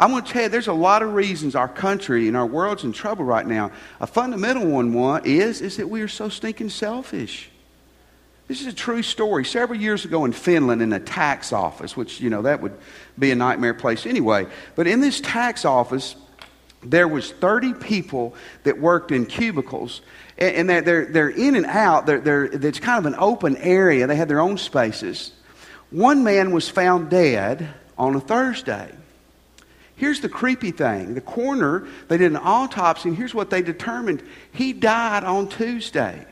I'm 0.00 0.10
going 0.10 0.24
to 0.24 0.28
tell 0.28 0.42
you, 0.42 0.48
there's 0.48 0.66
a 0.66 0.72
lot 0.72 1.04
of 1.04 1.14
reasons 1.14 1.54
our 1.54 1.68
country 1.68 2.26
and 2.26 2.36
our 2.36 2.44
world's 2.44 2.82
in 2.82 2.92
trouble 2.92 3.24
right 3.24 3.46
now. 3.46 3.70
A 4.00 4.08
fundamental 4.08 4.66
one, 4.66 4.92
one 4.92 5.22
is, 5.24 5.60
is 5.60 5.76
that 5.76 5.88
we 5.88 6.02
are 6.02 6.08
so 6.08 6.28
stinking 6.28 6.70
selfish. 6.70 7.48
This 8.48 8.60
is 8.60 8.66
a 8.66 8.72
true 8.72 9.04
story. 9.04 9.44
Several 9.44 9.78
years 9.78 10.04
ago 10.04 10.24
in 10.24 10.32
Finland, 10.32 10.82
in 10.82 10.92
a 10.92 10.98
tax 10.98 11.52
office, 11.52 11.96
which, 11.96 12.20
you 12.20 12.28
know, 12.28 12.42
that 12.42 12.60
would 12.60 12.76
be 13.16 13.30
a 13.30 13.36
nightmare 13.36 13.72
place 13.72 14.04
anyway. 14.04 14.48
But 14.74 14.88
in 14.88 14.98
this 14.98 15.20
tax 15.20 15.64
office, 15.64 16.16
there 16.82 17.06
was 17.06 17.30
30 17.30 17.74
people 17.74 18.34
that 18.64 18.80
worked 18.80 19.12
in 19.12 19.26
cubicles. 19.26 20.00
And 20.38 20.68
they're, 20.68 21.06
they're 21.06 21.28
in 21.28 21.54
and 21.54 21.66
out. 21.66 22.04
They're, 22.04 22.20
they're, 22.20 22.44
it's 22.46 22.80
kind 22.80 22.98
of 22.98 23.06
an 23.06 23.16
open 23.16 23.56
area. 23.58 24.08
They 24.08 24.16
had 24.16 24.28
their 24.28 24.40
own 24.40 24.58
spaces. 24.58 25.30
One 25.90 26.24
man 26.24 26.50
was 26.50 26.68
found 26.68 27.10
dead 27.10 27.68
on 27.96 28.14
a 28.14 28.20
Thursday. 28.20 28.92
Here's 29.96 30.20
the 30.20 30.28
creepy 30.28 30.72
thing. 30.72 31.14
The 31.14 31.20
coroner, 31.20 31.86
they 32.08 32.18
did 32.18 32.32
an 32.32 32.36
autopsy, 32.36 33.08
and 33.08 33.16
here's 33.16 33.34
what 33.34 33.50
they 33.50 33.62
determined. 33.62 34.22
He 34.52 34.72
died 34.72 35.24
on 35.24 35.48
Tuesday. 35.48 36.26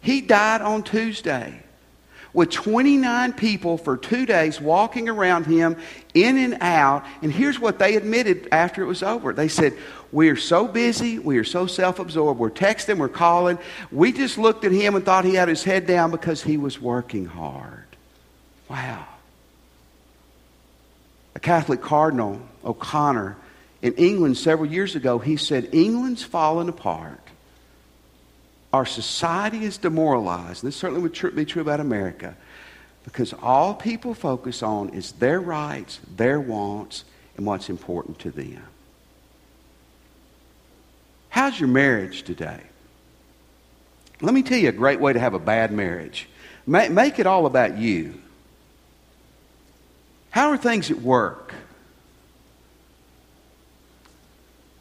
He 0.00 0.20
died 0.20 0.60
on 0.60 0.82
Tuesday 0.82 1.62
with 2.34 2.50
29 2.50 3.32
people 3.34 3.76
for 3.76 3.96
two 3.96 4.26
days 4.26 4.60
walking 4.60 5.08
around 5.08 5.46
him 5.46 5.76
in 6.14 6.38
and 6.38 6.58
out. 6.60 7.04
And 7.22 7.32
here's 7.32 7.60
what 7.60 7.78
they 7.78 7.96
admitted 7.96 8.48
after 8.52 8.82
it 8.82 8.86
was 8.86 9.02
over 9.02 9.32
they 9.32 9.48
said, 9.48 9.76
We 10.10 10.28
are 10.28 10.36
so 10.36 10.66
busy, 10.66 11.18
we 11.18 11.38
are 11.38 11.44
so 11.44 11.66
self 11.66 11.98
absorbed, 11.98 12.40
we're 12.40 12.50
texting, 12.50 12.98
we're 12.98 13.08
calling. 13.08 13.58
We 13.90 14.12
just 14.12 14.38
looked 14.38 14.64
at 14.64 14.72
him 14.72 14.94
and 14.94 15.04
thought 15.04 15.24
he 15.24 15.34
had 15.34 15.48
his 15.48 15.64
head 15.64 15.86
down 15.86 16.10
because 16.10 16.42
he 16.42 16.56
was 16.56 16.80
working 16.80 17.26
hard. 17.26 17.81
Wow. 18.72 19.06
A 21.36 21.40
Catholic 21.40 21.80
cardinal, 21.80 22.40
O'Connor, 22.64 23.36
in 23.82 23.94
England 23.94 24.36
several 24.36 24.68
years 24.68 24.96
ago, 24.96 25.18
he 25.20 25.36
said, 25.36 25.68
England's 25.72 26.24
fallen 26.24 26.68
apart 26.68 27.22
our 28.72 28.86
society 28.86 29.64
is 29.64 29.76
demoralized. 29.76 30.62
This 30.62 30.76
certainly 30.76 31.02
would 31.02 31.36
be 31.36 31.44
true 31.44 31.62
about 31.62 31.80
America 31.80 32.34
because 33.04 33.34
all 33.34 33.74
people 33.74 34.14
focus 34.14 34.62
on 34.62 34.90
is 34.90 35.12
their 35.12 35.40
rights, 35.40 36.00
their 36.16 36.40
wants, 36.40 37.04
and 37.36 37.44
what's 37.44 37.68
important 37.68 38.18
to 38.20 38.30
them. 38.30 38.62
How's 41.28 41.58
your 41.58 41.68
marriage 41.68 42.22
today? 42.22 42.60
Let 44.20 44.34
me 44.34 44.42
tell 44.42 44.58
you 44.58 44.68
a 44.68 44.72
great 44.72 45.00
way 45.00 45.12
to 45.12 45.20
have 45.20 45.34
a 45.34 45.38
bad 45.38 45.72
marriage. 45.72 46.28
Make 46.66 47.18
it 47.18 47.26
all 47.26 47.46
about 47.46 47.76
you. 47.76 48.21
How 50.32 50.48
are 50.48 50.56
things 50.56 50.90
at 50.90 51.00
work? 51.00 51.54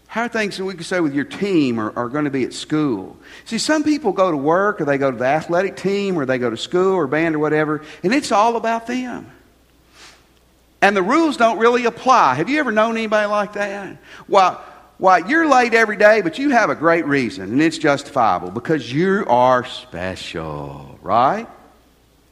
How 0.08 0.24
are 0.24 0.28
things 0.30 0.58
that 0.58 0.66
we 0.66 0.74
could 0.74 0.86
say 0.86 1.02
with 1.02 1.14
your 1.14 1.26
team 1.26 1.78
are, 1.78 1.98
are 1.98 2.08
going 2.10 2.24
to 2.24 2.32
be 2.32 2.46
at 2.46 2.54
school? 2.54 3.18
See, 3.44 3.58
some 3.58 3.84
people 3.84 4.14
go 4.14 4.32
to 4.32 4.38
work 4.38 4.80
or 4.80 4.86
they 4.86 4.98
go 4.98 5.12
to 5.12 5.18
the 5.18 5.26
athletic 5.26 5.76
team 5.76 6.18
or 6.18 6.26
they 6.26 6.38
go 6.38 6.50
to 6.50 6.58
school 6.58 6.94
or 6.96 7.06
band 7.06 7.36
or 7.36 7.40
whatever, 7.40 7.82
and 8.02 8.14
it's 8.14 8.32
all 8.32 8.56
about 8.56 8.88
them. 8.88 9.30
And 10.82 10.96
the 10.96 11.04
rules 11.04 11.36
don't 11.36 11.60
really 11.60 11.86
apply. 11.86 12.36
Have 12.36 12.50
you 12.50 12.60
ever 12.60 12.72
known 12.72 12.96
anybody 12.96 13.28
like 13.28 13.54
that? 13.54 13.98
Well, 14.30 14.64
why, 14.98 15.18
you're 15.18 15.50
late 15.50 15.74
every 15.74 15.98
day, 15.98 16.22
but 16.22 16.38
you 16.40 16.52
have 16.52 16.70
a 16.70 16.76
great 16.76 17.06
reason, 17.06 17.52
and 17.52 17.62
it's 17.62 17.78
justifiable 17.78 18.52
because 18.52 18.92
you 18.92 19.26
are 19.28 19.66
special, 19.66 20.98
right? 21.02 21.48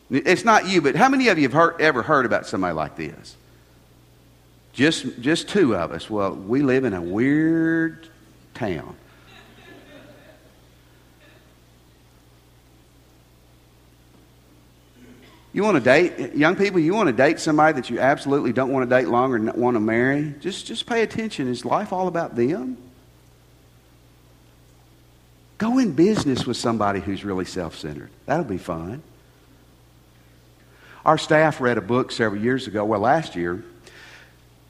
It's 0.10 0.44
not 0.44 0.68
you, 0.68 0.82
but 0.82 0.96
how 0.96 1.10
many 1.10 1.28
of 1.28 1.38
you 1.38 1.44
have 1.44 1.54
heard, 1.54 1.82
ever 1.82 2.02
heard 2.02 2.26
about 2.26 2.48
somebody 2.48 2.74
like 2.74 2.96
this? 2.96 3.36
Just, 4.74 5.20
just 5.20 5.50
two 5.50 5.76
of 5.76 5.92
us. 5.92 6.10
Well, 6.10 6.34
we 6.34 6.62
live 6.62 6.84
in 6.84 6.94
a 6.94 7.02
weird 7.02 8.08
town. 8.54 8.96
You 15.52 15.64
want 15.64 15.78
to 15.78 15.84
date, 15.84 16.36
young 16.36 16.56
people, 16.56 16.80
you 16.80 16.94
want 16.94 17.08
to 17.08 17.14
date 17.14 17.40
somebody 17.40 17.74
that 17.74 17.90
you 17.90 18.00
absolutely 18.00 18.54
don't 18.54 18.72
want 18.72 18.88
to 18.88 18.96
date 18.96 19.08
longer 19.08 19.36
and 19.36 19.52
want 19.54 19.76
to 19.76 19.80
marry? 19.80 20.36
Just, 20.40 20.68
just 20.68 20.86
pay 20.86 21.02
attention. 21.02 21.48
Is 21.48 21.66
life 21.66 21.92
all 21.92 22.08
about 22.08 22.36
them? 22.36 22.78
Go 25.58 25.80
in 25.80 25.92
business 25.94 26.46
with 26.46 26.56
somebody 26.56 27.00
who's 27.00 27.26
really 27.26 27.46
self 27.46 27.78
centered. 27.78 28.10
That'll 28.26 28.46
be 28.46 28.58
fun. 28.58 29.02
Our 31.06 31.18
staff 31.18 31.62
read 31.62 31.78
a 31.78 31.82
book 31.82 32.12
several 32.12 32.42
years 32.42 32.68
ago, 32.68 32.84
well, 32.84 33.00
last 33.00 33.36
year, 33.36 33.64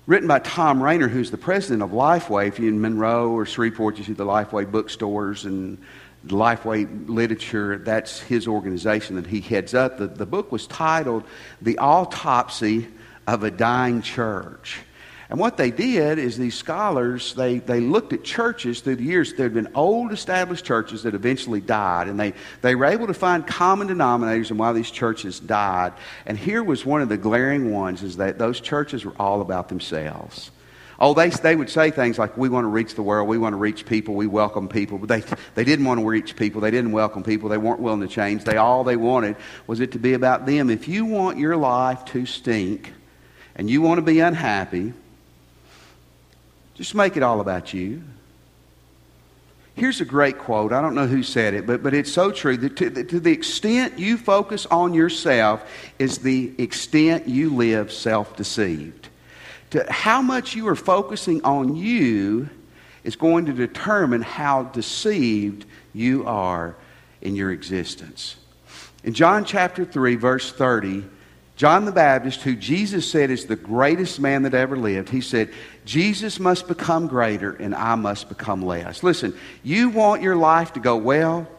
written 0.06 0.28
by 0.28 0.40
Thom 0.40 0.82
Rainer, 0.82 1.08
who's 1.08 1.32
the 1.32 1.38
president 1.38 1.82
of 1.82 1.90
Lifeway. 1.90 2.48
If 2.48 2.60
you're 2.60 2.70
in 2.70 2.80
Monroe 2.80 3.32
or 3.32 3.48
Shreveport, 3.48 3.98
you 3.98 4.04
see 4.04 4.14
the 4.14 4.26
Lifeway 4.26 4.70
bookstores 4.70 5.46
and 5.46 5.80
Lifeway 6.28 7.10
literature. 7.10 7.80
That's 7.80 8.20
his 8.20 8.48
organization 8.48 9.16
that 9.16 9.26
he 9.26 9.42
heads 9.42 9.74
up. 9.74 9.98
The, 9.98 10.08
the 10.08 10.26
book 10.28 10.52
was 10.52 10.68
titled 10.68 11.24
The 11.64 11.80
Autopsy 11.80 12.88
of 13.26 13.44
a 13.44 13.50
Dying 13.50 14.04
Church. 14.04 14.80
And 15.30 15.40
what 15.40 15.58
they 15.58 15.70
did 15.70 16.18
is 16.18 16.40
these 16.40 16.56
scholars, 16.56 17.36
they, 17.36 17.60
they 17.60 17.80
looked 17.80 18.14
at 18.14 18.24
churches 18.24 18.82
through 18.82 18.96
the 18.96 19.04
years. 19.04 19.34
There 19.34 19.46
had 19.46 19.54
been 19.54 19.70
old 19.76 20.12
established 20.12 20.66
churches 20.66 21.04
that 21.04 21.14
eventually 21.14 21.62
died, 21.62 22.08
and 22.08 22.20
they, 22.20 22.34
they 22.62 22.74
were 22.74 22.86
able 22.86 23.06
to 23.06 23.14
find 23.14 23.46
common 23.46 23.90
denominators 23.90 24.50
in 24.50 24.58
why 24.58 24.74
these 24.74 24.90
churches 24.90 25.40
died. 25.40 25.94
And 26.26 26.36
here 26.36 26.64
was 26.64 26.84
one 26.84 27.04
of 27.04 27.10
the 27.10 27.18
glaring 27.18 27.72
ones, 27.72 28.02
is 28.02 28.18
that 28.18 28.40
those 28.40 28.60
churches 28.60 29.06
were 29.06 29.14
all 29.20 29.42
about 29.42 29.70
themselves. 29.70 30.50
Oh, 30.98 31.14
they, 31.14 31.30
they 31.30 31.56
would 31.56 31.70
say 31.70 31.92
things 31.92 32.18
like, 32.18 32.36
we 32.36 32.50
want 32.50 32.66
to 32.66 32.70
reach 32.70 32.96
the 32.96 33.04
world, 33.04 33.28
we 33.30 33.38
want 33.38 33.54
to 33.54 33.58
reach 33.58 33.86
people, 33.86 34.16
we 34.16 34.26
welcome 34.26 34.68
people. 34.68 34.98
But 34.98 35.10
they, 35.10 35.24
they 35.54 35.64
didn't 35.64 35.86
want 35.86 36.00
to 36.00 36.06
reach 36.08 36.36
people, 36.36 36.60
they 36.60 36.72
didn't 36.72 36.92
welcome 36.92 37.22
people, 37.22 37.50
they 37.50 37.58
weren't 37.60 37.80
willing 37.80 38.02
to 38.02 38.08
change. 38.08 38.46
They, 38.46 38.58
all 38.58 38.84
they 38.84 38.98
wanted 38.98 39.36
was 39.68 39.80
it 39.80 39.92
to 39.92 40.00
be 40.00 40.14
about 40.14 40.48
them. 40.48 40.72
If 40.72 40.88
you 40.88 41.06
want 41.06 41.38
your 41.38 41.56
life 41.56 42.04
to 42.06 42.26
stink 42.26 42.94
and 43.56 43.70
you 43.70 43.84
want 43.84 44.00
to 44.00 44.02
be 44.02 44.22
unhappy, 44.22 44.94
just 46.80 46.96
make 46.96 47.18
it 47.18 47.24
all 47.24 47.42
about 47.42 47.74
you. 47.74 48.02
Here's 49.76 50.00
a 50.00 50.06
great 50.06 50.38
quote. 50.38 50.72
I 50.72 50.80
don't 50.80 50.96
know 50.96 51.08
who 51.08 51.24
said 51.24 51.54
it, 51.54 51.68
but, 51.68 51.84
but 51.84 51.94
it's 51.94 52.10
so 52.10 52.32
true. 52.32 52.56
That 52.56 52.78
to, 52.78 53.04
to 53.04 53.20
the 53.20 53.34
extent 53.34 54.00
you 54.00 54.16
focus 54.16 54.66
on 54.66 54.94
yourself 54.94 55.70
is 56.00 56.20
the 56.20 56.54
extent 56.58 57.28
you 57.28 57.54
live 57.54 57.92
self 57.92 58.38
deceived. 58.38 59.10
To 59.72 59.92
how 59.92 60.22
much 60.22 60.56
you 60.56 60.70
are 60.70 60.76
focusing 60.76 61.44
on 61.44 61.76
you 61.76 62.50
is 63.04 63.18
going 63.18 63.48
to 63.48 63.54
determine 63.54 64.22
how 64.22 64.64
deceived 64.64 65.66
you 65.92 66.26
are 66.28 66.78
in 67.22 67.36
your 67.36 67.52
existence. 67.52 68.38
In 69.04 69.14
John 69.14 69.44
chapter 69.44 69.84
3, 69.84 70.16
verse 70.16 70.50
30, 70.50 71.04
John 71.60 71.84
the 71.84 71.92
Baptist, 71.92 72.42
who 72.44 72.56
Jesus 72.56 73.12
said 73.12 73.30
is 73.30 73.46
the 73.46 73.58
greatest 73.58 74.18
man 74.18 74.44
that 74.44 74.54
ever 74.54 74.78
lived, 74.78 75.10
he 75.10 75.20
said, 75.20 75.52
Jesus 75.84 76.40
must 76.40 76.70
become 76.70 77.08
greater 77.08 77.52
and 77.52 77.76
I 77.76 77.96
must 77.96 78.30
become 78.30 78.62
less. 78.62 79.04
Listen, 79.04 79.38
you 79.62 79.90
want 79.90 80.22
your 80.22 80.38
life 80.38 80.72
to 80.74 80.80
go 80.80 80.96
well? 80.96 81.50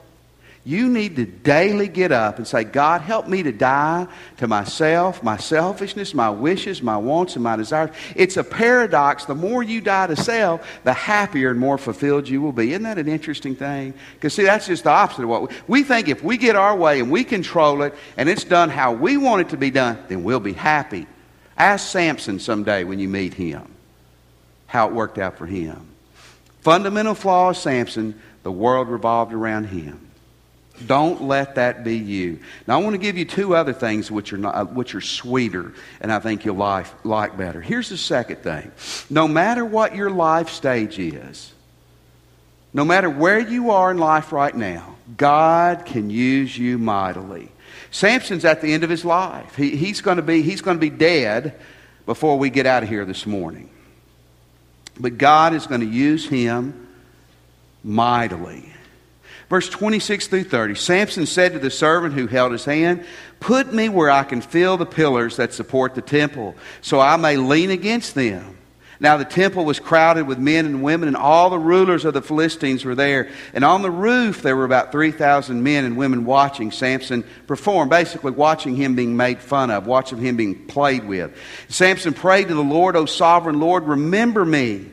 You 0.63 0.91
need 0.91 1.17
to 1.17 1.25
daily 1.25 1.89
get 1.89 2.13
up 2.13 2.37
and 2.37 2.47
say, 2.47 2.65
God, 2.65 3.01
help 3.01 3.27
me 3.27 3.43
to 3.45 3.53
die 3.53 4.07
to 4.37 4.47
myself, 4.47 5.23
my 5.23 5.39
selfishness, 5.39 6.13
my 6.13 6.29
wishes, 6.29 6.83
my 6.83 6.99
wants, 6.99 7.35
and 7.35 7.43
my 7.43 7.57
desires. 7.57 7.97
It's 8.15 8.37
a 8.37 8.45
paradox. 8.45 9.25
The 9.25 9.35
more 9.35 9.63
you 9.63 9.81
die 9.81 10.09
to 10.09 10.17
self, 10.17 10.67
the 10.85 10.93
happier 10.93 11.51
and 11.51 11.59
more 11.59 11.79
fulfilled 11.79 12.29
you 12.29 12.43
will 12.43 12.53
be. 12.53 12.73
Isn't 12.73 12.83
that 12.83 12.99
an 12.99 13.09
interesting 13.09 13.57
thing? 13.57 13.95
Because, 14.15 14.35
see, 14.35 14.43
that's 14.43 14.67
just 14.67 14.85
the 14.85 14.91
opposite 14.91 15.23
of 15.23 15.31
what 15.31 15.49
we, 15.49 15.57
we 15.67 15.83
think 15.83 16.09
if 16.09 16.23
we 16.23 16.37
get 16.37 16.57
our 16.57 16.77
way 16.77 17.01
and 17.01 17.11
we 17.11 17.25
control 17.25 17.81
it 17.81 17.95
and 18.19 18.29
it's 18.29 18.45
done 18.45 18.69
how 18.69 18.93
we 18.93 19.17
want 19.17 19.41
it 19.41 19.49
to 19.51 19.57
be 19.57 19.71
done, 19.71 19.99
then 20.09 20.25
we'll 20.25 20.41
be 20.41 20.53
happy. 20.53 21.07
Ask 21.57 21.89
Samson 21.89 22.39
someday 22.39 22.85
when 22.85 22.99
you 22.99 23.09
meet 23.09 23.33
him 23.33 23.67
how 24.67 24.89
it 24.89 24.95
worked 24.95 25.17
out 25.17 25.39
for 25.39 25.47
him. 25.47 25.89
Fundamental 26.61 27.15
flaw 27.15 27.49
of 27.49 27.57
Samson, 27.57 28.21
the 28.43 28.53
world 28.53 28.89
revolved 28.89 29.33
around 29.33 29.65
him. 29.65 30.10
Don't 30.87 31.23
let 31.23 31.57
that 31.57 31.85
be 31.85 31.97
you. 31.97 32.41
Now, 32.67 32.79
I 32.79 32.83
want 32.83 32.95
to 32.95 32.99
give 32.99 33.19
you 33.19 33.25
two 33.25 33.55
other 33.55 33.73
things 33.73 34.11
which 34.11 34.33
are, 34.33 34.39
not, 34.39 34.55
uh, 34.55 34.65
which 34.65 34.95
are 34.95 35.01
sweeter, 35.01 35.75
and 36.01 36.13
I 36.13 36.19
think 36.21 36.45
you'll 36.45 36.57
like, 36.57 36.87
like 37.05 37.37
better. 37.37 37.61
Here's 37.61 37.89
the 37.89 37.99
second 37.99 38.37
thing 38.37 38.73
no 39.11 39.29
matter 39.29 39.65
what 39.65 39.95
your 39.95 40.11
life 40.11 40.49
stage 40.51 40.99
is, 40.99 41.53
no 42.73 42.85
matter 42.85 43.11
where 43.11 43.39
you 43.39 43.71
are 43.71 43.91
in 43.91 43.99
life 43.99 44.33
right 44.33 44.55
now, 44.55 44.97
God 45.17 45.85
can 45.87 46.11
use 46.11 46.57
you 46.57 46.79
mightily. 46.79 47.51
Samson's 47.91 48.45
at 48.45 48.61
the 48.61 48.73
end 48.73 48.85
of 48.85 48.91
his 48.91 49.05
life. 49.05 49.57
He, 49.57 49.77
he's, 49.77 50.01
going 50.01 50.17
to 50.17 50.23
be, 50.23 50.43
he's 50.43 50.61
going 50.61 50.77
to 50.77 50.81
be 50.81 50.91
dead 50.91 51.61
before 52.07 52.39
we 52.39 52.51
get 52.51 52.67
out 52.67 52.83
of 52.83 52.89
here 52.89 53.05
this 53.05 53.27
morning. 53.27 53.69
But 54.99 55.19
God 55.19 55.55
is 55.55 55.67
going 55.67 55.81
to 55.81 55.87
use 55.87 56.27
him 56.27 56.89
mightily. 57.83 58.73
Verse 59.51 59.69
26 59.69 60.29
through 60.29 60.45
30 60.45 60.77
Samson 60.77 61.27
said 61.27 61.53
to 61.53 61.59
the 61.59 61.71
servant 61.71 62.15
who 62.15 62.29
held 62.29 62.53
his 62.53 62.65
hand, 62.65 63.05
Put 63.41 63.75
me 63.75 63.89
where 63.89 64.11
I 64.11 64.23
can 64.23 64.41
feel 64.41 64.77
the 64.77 64.87
pillars 64.87 65.37
that 65.37 65.53
support 65.53 65.95
the 65.95 66.03
temple, 66.03 66.55
so 66.81 67.01
I 67.01 67.17
may 67.17 67.37
lean 67.37 67.71
against 67.71 68.15
them. 68.15 68.57
Now 69.03 69.17
the 69.17 69.25
temple 69.25 69.65
was 69.65 69.81
crowded 69.81 70.27
with 70.27 70.39
men 70.39 70.67
and 70.67 70.83
women, 70.83 71.09
and 71.09 71.17
all 71.17 71.49
the 71.51 71.59
rulers 71.59 72.05
of 72.05 72.13
the 72.15 72.21
Philistines 72.21 72.85
were 72.85 72.95
there. 72.95 73.31
And 73.55 73.65
on 73.65 73.81
the 73.81 73.91
roof, 73.91 74.43
there 74.43 74.55
were 74.55 74.67
about 74.67 74.93
3,000 74.93 75.63
men 75.63 75.87
and 75.87 75.97
women 75.97 76.27
watching 76.27 76.71
Samson 76.71 77.25
perform, 77.47 77.89
basically 77.89 78.33
watching 78.33 78.77
him 78.77 78.95
being 78.95 79.17
made 79.17 79.41
fun 79.41 79.71
of, 79.71 79.87
watching 79.87 80.19
him 80.19 80.37
being 80.37 80.67
played 80.67 81.05
with. 81.05 81.35
Samson 81.69 82.13
prayed 82.13 82.49
to 82.49 82.55
the 82.55 82.63
Lord, 82.63 82.95
O 82.95 83.07
sovereign 83.07 83.59
Lord, 83.59 83.85
remember 83.85 84.45
me 84.45 84.91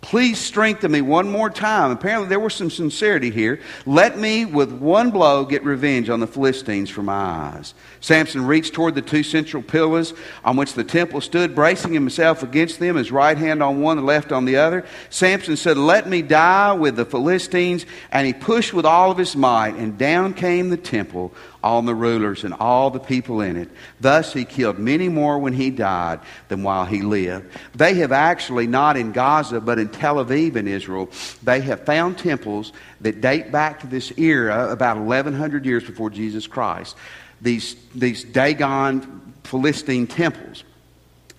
Please 0.00 0.38
strengthen 0.38 0.92
me 0.92 1.00
one 1.00 1.28
more 1.28 1.50
time. 1.50 1.90
Apparently, 1.90 2.28
there 2.28 2.38
was 2.38 2.54
some 2.54 2.70
sincerity 2.70 3.30
here. 3.30 3.60
Let 3.84 4.16
me, 4.16 4.44
with 4.44 4.70
one 4.70 5.10
blow, 5.10 5.44
get 5.44 5.64
revenge 5.64 6.08
on 6.08 6.20
the 6.20 6.26
Philistines 6.26 6.88
for 6.88 7.02
my 7.02 7.12
eyes. 7.12 7.74
Samson 8.00 8.46
reached 8.46 8.74
toward 8.74 8.94
the 8.94 9.02
two 9.02 9.24
central 9.24 9.60
pillars 9.60 10.14
on 10.44 10.56
which 10.56 10.74
the 10.74 10.84
temple 10.84 11.20
stood, 11.20 11.52
bracing 11.52 11.92
himself 11.92 12.44
against 12.44 12.78
them, 12.78 12.94
his 12.94 13.10
right 13.10 13.36
hand 13.36 13.60
on 13.60 13.80
one, 13.80 13.96
the 13.96 14.02
left 14.04 14.30
on 14.30 14.44
the 14.44 14.56
other. 14.56 14.86
Samson 15.10 15.56
said, 15.56 15.76
Let 15.76 16.08
me 16.08 16.22
die 16.22 16.72
with 16.74 16.94
the 16.94 17.04
Philistines. 17.04 17.84
And 18.12 18.24
he 18.24 18.32
pushed 18.32 18.72
with 18.72 18.86
all 18.86 19.10
of 19.10 19.18
his 19.18 19.34
might, 19.34 19.74
and 19.74 19.98
down 19.98 20.32
came 20.32 20.70
the 20.70 20.76
temple 20.76 21.34
on 21.62 21.86
the 21.86 21.94
rulers 21.94 22.44
and 22.44 22.54
all 22.54 22.90
the 22.90 23.00
people 23.00 23.40
in 23.40 23.56
it. 23.56 23.68
Thus 24.00 24.32
he 24.32 24.44
killed 24.44 24.78
many 24.78 25.08
more 25.08 25.38
when 25.38 25.52
he 25.52 25.70
died 25.70 26.20
than 26.48 26.62
while 26.62 26.84
he 26.84 27.02
lived. 27.02 27.46
They 27.74 27.94
have 27.94 28.12
actually, 28.12 28.66
not 28.66 28.96
in 28.96 29.12
Gaza, 29.12 29.60
but 29.60 29.78
in 29.78 29.88
Tel 29.88 30.24
Aviv 30.24 30.56
in 30.56 30.68
Israel, 30.68 31.10
they 31.42 31.60
have 31.60 31.84
found 31.84 32.18
temples 32.18 32.72
that 33.00 33.20
date 33.20 33.50
back 33.50 33.80
to 33.80 33.86
this 33.86 34.12
era 34.16 34.70
about 34.70 34.98
1100 34.98 35.66
years 35.66 35.84
before 35.84 36.10
Jesus 36.10 36.46
Christ. 36.46 36.96
These, 37.40 37.76
these 37.94 38.24
Dagon 38.24 39.34
Philistine 39.44 40.06
temples. 40.06 40.64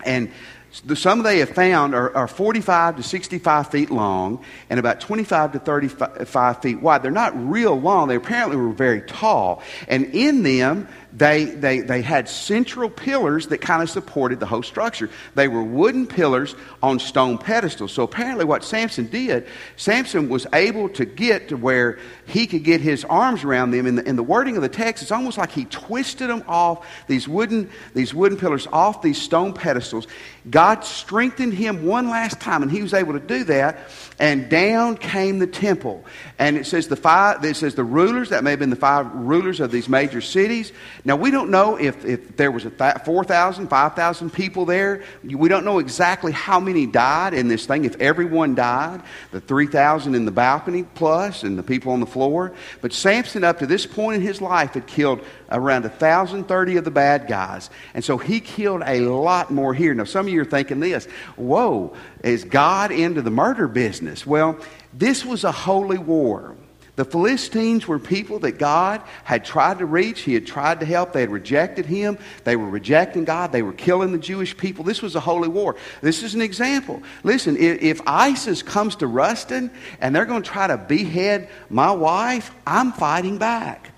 And 0.06 0.32
some 0.72 1.24
they 1.24 1.40
have 1.40 1.50
found 1.50 1.96
are, 1.96 2.16
are 2.16 2.28
45 2.28 2.98
to 2.98 3.04
65 3.04 3.72
feet 3.72 3.90
long 3.90 4.44
and 4.70 4.80
about 4.80 5.00
25 5.00 5.54
to 5.54 5.60
35 5.60 6.62
feet 6.62 6.82
wide. 6.82 7.02
They're 7.02 7.12
not 7.12 7.34
real 7.36 7.80
long. 7.80 8.08
They 8.08 8.16
apparently 8.16 8.58
were 8.58 8.72
very 8.72 9.02
tall. 9.02 9.64
And 9.88 10.06
in 10.14 10.44
them, 10.44 10.88
they, 11.12 11.46
they, 11.46 11.80
they 11.82 12.02
had 12.04 12.30
central 12.30 12.90
pillars 12.90 13.48
that 13.48 13.60
kind 13.60 13.82
of 13.82 13.90
supported 13.90 14.40
the 14.40 14.46
whole 14.46 14.62
structure. 14.62 15.10
They 15.34 15.48
were 15.48 15.64
wooden 15.64 16.06
pillars 16.06 16.56
on 16.84 17.00
stone 17.00 17.40
pedestals. 17.40 17.92
So 17.92 18.04
apparently, 18.04 18.46
what 18.46 18.64
Samson 18.64 19.08
did, 19.08 19.48
Samson 19.76 20.30
was 20.30 20.46
able 20.54 20.88
to 20.90 21.06
get 21.06 21.50
to 21.50 21.58
where 21.58 21.98
he 22.28 22.46
could 22.46 22.64
get 22.64 22.80
his 22.80 23.06
arms 23.06 23.44
around 23.44 23.72
them. 23.72 23.88
In 23.88 23.96
the, 23.96 24.08
in 24.08 24.16
the 24.16 24.24
wording 24.24 24.56
of 24.56 24.62
the 24.62 24.70
text, 24.70 25.02
it's 25.02 25.12
almost 25.12 25.38
like 25.38 25.52
he 25.52 25.66
twisted 25.66 26.30
them 26.30 26.44
off 26.48 26.86
these 27.08 27.28
wooden, 27.28 27.72
these 27.96 28.14
wooden 28.14 28.38
pillars 28.38 28.68
off 28.72 29.02
these 29.02 29.20
stone 29.20 29.54
pedestals. 29.54 30.08
God 30.50 30.84
strengthened 30.84 31.54
him 31.54 31.86
one 31.86 32.10
last 32.10 32.40
time, 32.40 32.62
and 32.62 32.72
he 32.72 32.84
was 32.84 32.94
able 32.94 33.14
to 33.14 33.20
do 33.20 33.44
that. 33.46 33.80
And 34.20 34.50
down 34.50 34.98
came 34.98 35.40
the 35.40 35.48
temple. 35.48 36.04
And 36.38 36.58
it 36.58 36.66
says 36.66 36.90
the 36.90 36.98
five, 36.98 37.44
it 37.46 37.56
says 37.56 37.76
the 37.76 37.86
rulers, 37.86 38.30
that 38.30 38.44
may 38.44 38.50
have 38.50 38.60
been 38.60 38.70
the 38.70 38.76
five 38.76 39.10
rulers 39.14 39.62
of 39.62 39.72
these 39.72 39.88
major 39.88 40.20
cities. 40.20 40.74
Now, 41.06 41.16
we 41.16 41.32
don't 41.32 41.50
know 41.50 41.78
if, 41.78 42.04
if 42.04 42.36
there 42.36 42.52
was 42.52 42.64
4,000, 42.64 43.68
5,000 43.70 44.30
people 44.34 44.66
there. 44.66 45.04
We 45.24 45.48
don't 45.48 45.64
know 45.64 45.80
exactly 45.80 46.34
how 46.34 46.60
many 46.60 46.86
died 46.86 47.34
in 47.34 47.48
this 47.48 47.66
thing, 47.66 47.86
if 47.86 47.96
everyone 48.02 48.56
died, 48.56 49.04
the 49.32 49.40
3,000 49.40 50.14
in 50.14 50.26
the 50.26 50.32
balcony 50.32 50.84
plus, 50.84 51.44
and 51.44 51.58
the 51.58 51.64
people 51.64 51.94
on 51.94 52.02
the 52.02 52.06
floor. 52.06 52.54
But 52.82 52.92
Samson, 52.92 53.46
up 53.46 53.60
to 53.60 53.68
this 53.68 53.86
point 53.86 54.18
in 54.18 54.22
his 54.22 54.42
life, 54.42 54.74
had 54.74 54.86
killed 54.86 55.26
around 55.52 55.84
1,030 55.84 56.78
of 56.78 56.84
the 56.84 56.92
bad 56.92 57.28
guys. 57.28 57.70
And 57.94 58.04
so 58.04 58.18
he 58.18 58.40
killed 58.40 58.84
a 58.86 59.02
lot 59.02 59.52
more 59.52 59.74
here. 59.74 59.94
Now, 59.94 60.04
some 60.04 60.28
of 60.28 60.34
you 60.34 60.42
are 60.42 60.46
thinking 60.46 60.80
this 60.80 61.06
whoa, 61.36 61.96
is 62.24 62.44
God 62.44 62.92
into 62.92 63.22
the 63.22 63.32
murder 63.32 63.68
business? 63.68 64.26
Well, 64.26 64.60
this 64.94 65.26
was 65.26 65.44
a 65.44 65.52
holy 65.52 65.98
war. 65.98 66.56
The 67.00 67.06
Philistines 67.06 67.88
were 67.88 67.98
people 67.98 68.40
that 68.40 68.60
God 68.60 69.02
had 69.24 69.46
tried 69.46 69.80
to 69.80 69.86
reach. 69.86 70.20
He 70.20 70.34
had 70.34 70.46
tried 70.46 70.82
to 70.82 70.86
help. 70.86 71.14
They 71.14 71.22
had 71.22 71.32
rejected 71.32 71.86
him. 71.86 72.18
They 72.44 72.58
were 72.58 72.70
rejecting 72.70 73.24
God. 73.24 73.54
They 73.54 73.62
were 73.62 73.72
killing 73.72 74.12
the 74.12 74.18
Jewish 74.18 74.58
people. 74.58 74.84
This 74.84 75.02
was 75.02 75.16
a 75.16 75.22
holy 75.22 75.48
war. 75.48 75.78
This 76.02 76.24
is 76.24 76.36
an 76.36 76.42
example. 76.42 77.02
Listen, 77.24 77.56
if 77.56 78.02
ISIS 78.06 78.62
comes 78.62 78.98
to 78.98 79.08
Ruston 79.08 79.72
and 80.02 80.14
they're 80.14 80.26
going 80.26 80.44
to 80.44 80.50
try 80.50 80.68
to 80.68 80.76
behead 80.76 81.48
my 81.70 81.90
wife, 81.90 82.52
I'm 82.68 82.92
fighting 82.92 83.38
back. 83.38 83.92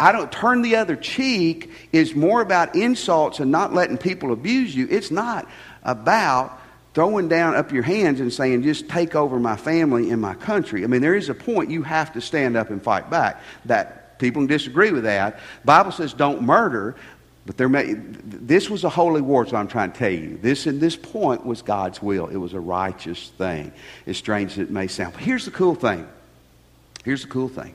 I 0.00 0.12
don't 0.12 0.32
turn 0.32 0.62
the 0.62 0.76
other 0.76 0.96
cheek 0.96 1.70
is 1.92 2.14
more 2.14 2.40
about 2.40 2.74
insults 2.74 3.38
and 3.38 3.50
not 3.50 3.74
letting 3.74 3.98
people 3.98 4.32
abuse 4.32 4.74
you. 4.74 4.88
It's 4.90 5.10
not 5.10 5.46
about 5.82 6.58
throwing 6.94 7.28
down 7.28 7.54
up 7.54 7.70
your 7.70 7.82
hands 7.82 8.18
and 8.20 8.32
saying, 8.32 8.62
just 8.62 8.88
take 8.88 9.14
over 9.14 9.38
my 9.38 9.56
family 9.56 10.10
and 10.10 10.20
my 10.20 10.34
country. 10.34 10.84
I 10.84 10.86
mean, 10.86 11.02
there 11.02 11.14
is 11.14 11.28
a 11.28 11.34
point 11.34 11.70
you 11.70 11.82
have 11.82 12.14
to 12.14 12.20
stand 12.22 12.56
up 12.56 12.70
and 12.70 12.82
fight 12.82 13.10
back. 13.10 13.42
That 13.66 14.18
people 14.18 14.40
can 14.40 14.46
disagree 14.46 14.90
with 14.90 15.04
that. 15.04 15.38
Bible 15.66 15.92
says 15.92 16.14
don't 16.14 16.42
murder, 16.42 16.96
but 17.44 17.58
there 17.58 17.68
may, 17.68 17.92
this 17.94 18.70
was 18.70 18.84
a 18.84 18.88
holy 18.88 19.20
war, 19.20 19.46
so 19.46 19.56
I'm 19.56 19.68
trying 19.68 19.92
to 19.92 19.98
tell 19.98 20.10
you. 20.10 20.38
This 20.40 20.66
in 20.66 20.80
this 20.80 20.96
point 20.96 21.44
was 21.44 21.60
God's 21.60 22.00
will. 22.00 22.26
It 22.28 22.36
was 22.36 22.54
a 22.54 22.60
righteous 22.60 23.28
thing, 23.36 23.70
as 24.06 24.16
strange 24.16 24.52
as 24.52 24.58
it 24.58 24.70
may 24.70 24.86
sound. 24.86 25.12
But 25.12 25.22
here's 25.22 25.44
the 25.44 25.50
cool 25.50 25.74
thing. 25.74 26.08
Here's 27.04 27.22
the 27.22 27.28
cool 27.28 27.48
thing 27.48 27.74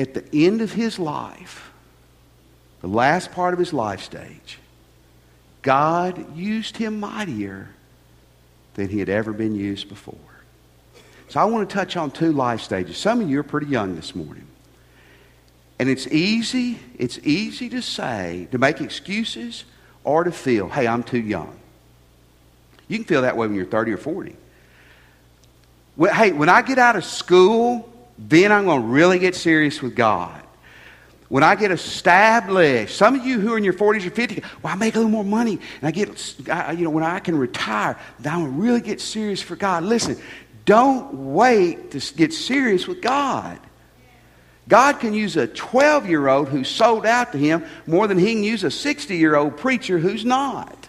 at 0.00 0.14
the 0.14 0.46
end 0.46 0.62
of 0.62 0.72
his 0.72 0.98
life, 0.98 1.70
the 2.80 2.88
last 2.88 3.32
part 3.32 3.52
of 3.52 3.58
his 3.60 3.72
life 3.72 4.00
stage, 4.00 4.58
God 5.62 6.36
used 6.36 6.78
him 6.78 7.00
mightier 7.00 7.68
than 8.74 8.88
he 8.88 8.98
had 8.98 9.10
ever 9.10 9.32
been 9.32 9.54
used 9.54 9.88
before. 9.88 10.16
So 11.28 11.38
I 11.38 11.44
want 11.44 11.68
to 11.68 11.74
touch 11.74 11.96
on 11.96 12.10
two 12.10 12.32
life 12.32 12.62
stages. 12.62 12.96
Some 12.96 13.20
of 13.20 13.28
you 13.28 13.40
are 13.40 13.44
pretty 13.44 13.66
young 13.66 13.94
this 13.94 14.14
morning. 14.14 14.46
And 15.78 15.88
it's 15.88 16.06
easy, 16.08 16.78
it's 16.98 17.18
easy 17.22 17.68
to 17.68 17.82
say, 17.82 18.48
to 18.52 18.58
make 18.58 18.80
excuses 18.80 19.64
or 20.02 20.24
to 20.24 20.32
feel, 20.32 20.68
hey, 20.68 20.86
I'm 20.86 21.02
too 21.02 21.20
young. 21.20 21.58
You 22.88 22.98
can 22.98 23.04
feel 23.04 23.22
that 23.22 23.36
way 23.36 23.46
when 23.46 23.56
you're 23.56 23.66
30 23.66 23.92
or 23.92 23.96
40. 23.98 24.34
Well, 25.96 26.14
hey, 26.14 26.32
when 26.32 26.48
I 26.48 26.62
get 26.62 26.78
out 26.78 26.96
of 26.96 27.04
school, 27.04 27.89
then 28.28 28.52
I'm 28.52 28.66
going 28.66 28.82
to 28.82 28.86
really 28.86 29.18
get 29.18 29.34
serious 29.34 29.80
with 29.80 29.96
God. 29.96 30.40
When 31.28 31.42
I 31.42 31.54
get 31.54 31.70
established, 31.70 32.96
some 32.96 33.14
of 33.14 33.24
you 33.24 33.40
who 33.40 33.54
are 33.54 33.58
in 33.58 33.64
your 33.64 33.72
40s 33.72 34.04
or 34.04 34.10
50s, 34.10 34.44
well, 34.62 34.72
I 34.72 34.76
make 34.76 34.94
a 34.94 34.98
little 34.98 35.10
more 35.10 35.24
money 35.24 35.60
and 35.80 35.88
I 35.88 35.90
get, 35.92 36.34
you 36.76 36.84
know, 36.84 36.90
when 36.90 37.04
I 37.04 37.20
can 37.20 37.38
retire, 37.38 37.96
then 38.18 38.32
I'm 38.32 38.40
going 38.40 38.52
to 38.52 38.60
really 38.60 38.80
get 38.80 39.00
serious 39.00 39.40
for 39.40 39.54
God. 39.54 39.84
Listen, 39.84 40.16
don't 40.64 41.32
wait 41.34 41.92
to 41.92 42.14
get 42.14 42.32
serious 42.32 42.86
with 42.86 43.00
God. 43.00 43.58
God 44.68 45.00
can 45.00 45.14
use 45.14 45.36
a 45.36 45.46
12 45.46 46.08
year 46.08 46.28
old 46.28 46.48
who's 46.48 46.68
sold 46.68 47.06
out 47.06 47.32
to 47.32 47.38
Him 47.38 47.64
more 47.86 48.06
than 48.06 48.18
He 48.18 48.34
can 48.34 48.44
use 48.44 48.64
a 48.64 48.70
60 48.70 49.16
year 49.16 49.36
old 49.36 49.56
preacher 49.56 49.98
who's 49.98 50.24
not. 50.24 50.88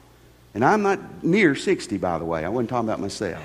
And 0.54 0.66
I'm 0.66 0.82
not 0.82 1.24
near 1.24 1.56
60, 1.56 1.98
by 1.98 2.20
the 2.20 2.26
way. 2.26 2.44
I 2.44 2.50
wasn't 2.50 2.70
talking 2.70 2.90
about 2.90 3.00
myself. 3.00 3.42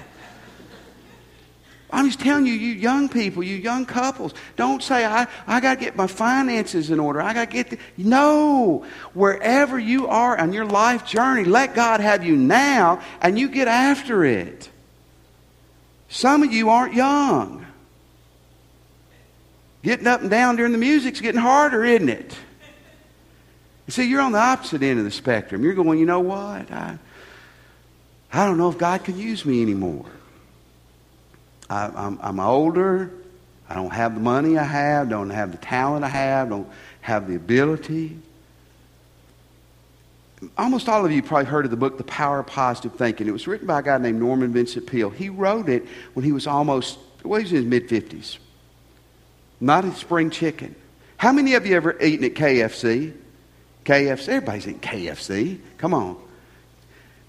I'm 1.90 2.06
just 2.06 2.20
telling 2.20 2.46
you, 2.46 2.52
you 2.52 2.74
young 2.74 3.08
people, 3.08 3.42
you 3.42 3.56
young 3.56 3.86
couples, 3.86 4.34
don't 4.56 4.82
say, 4.82 5.04
I, 5.04 5.28
I 5.46 5.60
got 5.60 5.78
to 5.78 5.84
get 5.84 5.94
my 5.94 6.08
finances 6.08 6.90
in 6.90 6.98
order. 6.98 7.22
I 7.22 7.32
got 7.32 7.50
to 7.50 7.56
get 7.56 7.70
the. 7.70 7.78
No. 7.96 8.84
Wherever 9.14 9.78
you 9.78 10.08
are 10.08 10.36
on 10.36 10.52
your 10.52 10.64
life 10.64 11.06
journey, 11.06 11.44
let 11.44 11.74
God 11.74 12.00
have 12.00 12.24
you 12.24 12.36
now 12.36 13.00
and 13.22 13.38
you 13.38 13.48
get 13.48 13.68
after 13.68 14.24
it. 14.24 14.68
Some 16.08 16.42
of 16.42 16.52
you 16.52 16.70
aren't 16.70 16.94
young. 16.94 17.66
Getting 19.82 20.08
up 20.08 20.22
and 20.22 20.30
down 20.30 20.56
during 20.56 20.72
the 20.72 20.78
music's 20.78 21.20
getting 21.20 21.40
harder, 21.40 21.84
isn't 21.84 22.08
it? 22.08 22.36
You 23.86 23.92
see, 23.92 24.08
you're 24.08 24.20
on 24.20 24.32
the 24.32 24.38
opposite 24.38 24.82
end 24.82 24.98
of 24.98 25.04
the 25.04 25.12
spectrum. 25.12 25.62
You're 25.62 25.74
going, 25.74 26.00
you 26.00 26.06
know 26.06 26.18
what? 26.18 26.72
I, 26.72 26.98
I 28.32 28.44
don't 28.44 28.58
know 28.58 28.68
if 28.68 28.78
God 28.78 29.04
can 29.04 29.16
use 29.16 29.46
me 29.46 29.62
anymore. 29.62 30.06
I, 31.68 31.90
I'm, 31.94 32.18
I'm 32.22 32.40
older. 32.40 33.10
I 33.68 33.74
don't 33.74 33.92
have 33.92 34.14
the 34.14 34.20
money 34.20 34.56
I 34.56 34.64
have, 34.64 35.08
don't 35.08 35.30
have 35.30 35.50
the 35.50 35.58
talent 35.58 36.04
I 36.04 36.08
have, 36.08 36.50
don't 36.50 36.68
have 37.00 37.26
the 37.28 37.34
ability. 37.34 38.16
Almost 40.56 40.88
all 40.88 41.04
of 41.04 41.10
you 41.10 41.22
probably 41.22 41.46
heard 41.46 41.64
of 41.64 41.70
the 41.70 41.76
book, 41.76 41.98
The 41.98 42.04
Power 42.04 42.40
of 42.40 42.46
Positive 42.46 42.94
Thinking. 42.94 43.26
It 43.26 43.32
was 43.32 43.48
written 43.48 43.66
by 43.66 43.80
a 43.80 43.82
guy 43.82 43.98
named 43.98 44.20
Norman 44.20 44.52
Vincent 44.52 44.86
Peale. 44.86 45.10
He 45.10 45.28
wrote 45.28 45.68
it 45.68 45.86
when 46.14 46.24
he 46.24 46.32
was 46.32 46.46
almost, 46.46 46.98
well, 47.24 47.38
he 47.40 47.44
was 47.44 47.52
in 47.52 47.56
his 47.58 47.66
mid 47.66 47.88
50s. 47.88 48.38
Not 49.60 49.84
a 49.84 49.94
spring 49.94 50.30
chicken. 50.30 50.74
How 51.16 51.32
many 51.32 51.54
of 51.54 51.66
you 51.66 51.74
ever 51.74 52.00
eaten 52.00 52.24
at 52.26 52.34
KFC? 52.34 53.14
KFC? 53.84 54.28
Everybody's 54.28 54.68
eating 54.68 54.80
KFC. 54.80 55.58
Come 55.78 55.94
on. 55.94 56.18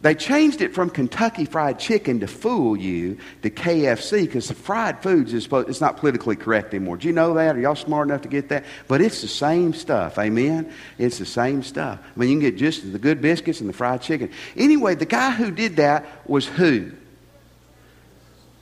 They 0.01 0.13
changed 0.13 0.61
it 0.61 0.75
from 0.75 0.91
Kentucky 0.91 1.45
Fried 1.45 1.79
Chicken 1.79 2.19
to 2.19 2.27
fool 2.27 2.77
you 2.77 3.17
to 3.41 3.49
KFC 3.49 4.25
because 4.25 4.47
the 4.47 4.53
fried 4.53 5.01
foods 5.01 5.33
is 5.33 5.43
supposed, 5.43 5.69
it's 5.69 5.81
not 5.81 5.97
politically 5.97 6.35
correct 6.35 6.73
anymore. 6.73 6.97
Do 6.97 7.07
you 7.07 7.13
know 7.13 7.33
that? 7.33 7.55
Are 7.55 7.59
y'all 7.59 7.75
smart 7.75 8.07
enough 8.07 8.21
to 8.21 8.27
get 8.27 8.49
that? 8.49 8.63
But 8.87 9.01
it's 9.01 9.21
the 9.21 9.27
same 9.27 9.73
stuff. 9.73 10.19
Amen? 10.19 10.71
It's 10.99 11.17
the 11.17 11.25
same 11.25 11.63
stuff. 11.63 11.99
I 12.15 12.19
mean, 12.19 12.29
you 12.29 12.35
can 12.35 12.51
get 12.51 12.57
just 12.57 12.91
the 12.91 12.99
good 12.99 13.21
biscuits 13.21 13.59
and 13.59 13.67
the 13.67 13.73
fried 13.73 14.03
chicken. 14.03 14.29
Anyway, 14.55 14.93
the 14.93 15.05
guy 15.05 15.31
who 15.31 15.49
did 15.49 15.77
that 15.77 16.05
was 16.29 16.45
who? 16.45 16.91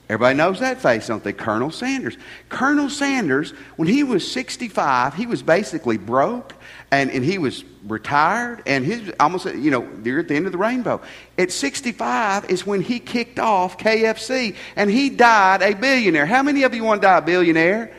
Everybody 0.08 0.36
knows 0.36 0.60
that 0.60 0.80
face, 0.80 1.08
don't 1.08 1.24
they? 1.24 1.32
Colonel 1.32 1.72
Sanders. 1.72 2.16
Colonel 2.48 2.88
Sanders, 2.88 3.50
when 3.74 3.88
he 3.88 4.04
was 4.04 4.30
65, 4.30 5.14
he 5.14 5.26
was 5.26 5.42
basically 5.42 5.96
broke 5.96 6.54
and, 6.92 7.10
and 7.10 7.24
he 7.24 7.38
was 7.38 7.64
retired 7.84 8.62
and 8.66 8.84
he's 8.84 9.10
almost, 9.18 9.46
you 9.46 9.72
know, 9.72 9.88
they're 9.96 10.20
at 10.20 10.28
the 10.28 10.36
end 10.36 10.46
of 10.46 10.52
the 10.52 10.58
rainbow. 10.58 11.00
At 11.36 11.50
65 11.50 12.50
is 12.50 12.64
when 12.64 12.82
he 12.82 13.00
kicked 13.00 13.40
off 13.40 13.78
KFC 13.78 14.54
and 14.76 14.88
he 14.88 15.10
died 15.10 15.62
a 15.62 15.74
billionaire. 15.74 16.26
How 16.26 16.44
many 16.44 16.62
of 16.62 16.72
you 16.72 16.84
want 16.84 17.02
to 17.02 17.08
die 17.08 17.18
a 17.18 17.22
billionaire? 17.22 17.92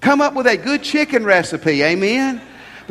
Come 0.00 0.20
up 0.20 0.34
with 0.34 0.48
a 0.48 0.56
good 0.56 0.82
chicken 0.82 1.24
recipe, 1.24 1.80
amen? 1.84 2.42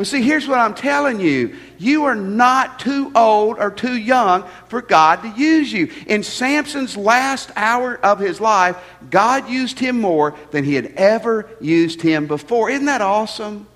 But 0.02 0.08
see, 0.08 0.22
here's 0.22 0.48
what 0.48 0.58
I'm 0.58 0.74
telling 0.74 1.20
you. 1.20 1.54
You 1.78 2.06
are 2.06 2.16
not 2.16 2.80
too 2.80 3.12
old 3.14 3.60
or 3.60 3.70
too 3.70 3.96
young 3.96 4.42
for 4.66 4.82
God 4.82 5.22
to 5.22 5.28
use 5.28 5.72
you. 5.72 5.92
In 6.08 6.24
Samson's 6.24 6.96
last 6.96 7.52
hour 7.54 7.98
of 7.98 8.18
his 8.18 8.40
life, 8.40 8.76
God 9.10 9.48
used 9.48 9.78
him 9.78 10.00
more 10.00 10.34
than 10.50 10.64
he 10.64 10.74
had 10.74 10.86
ever 10.96 11.48
used 11.60 12.02
him 12.02 12.26
before. 12.26 12.68
Isn't 12.68 12.86
that 12.86 13.00
awesome? 13.00 13.68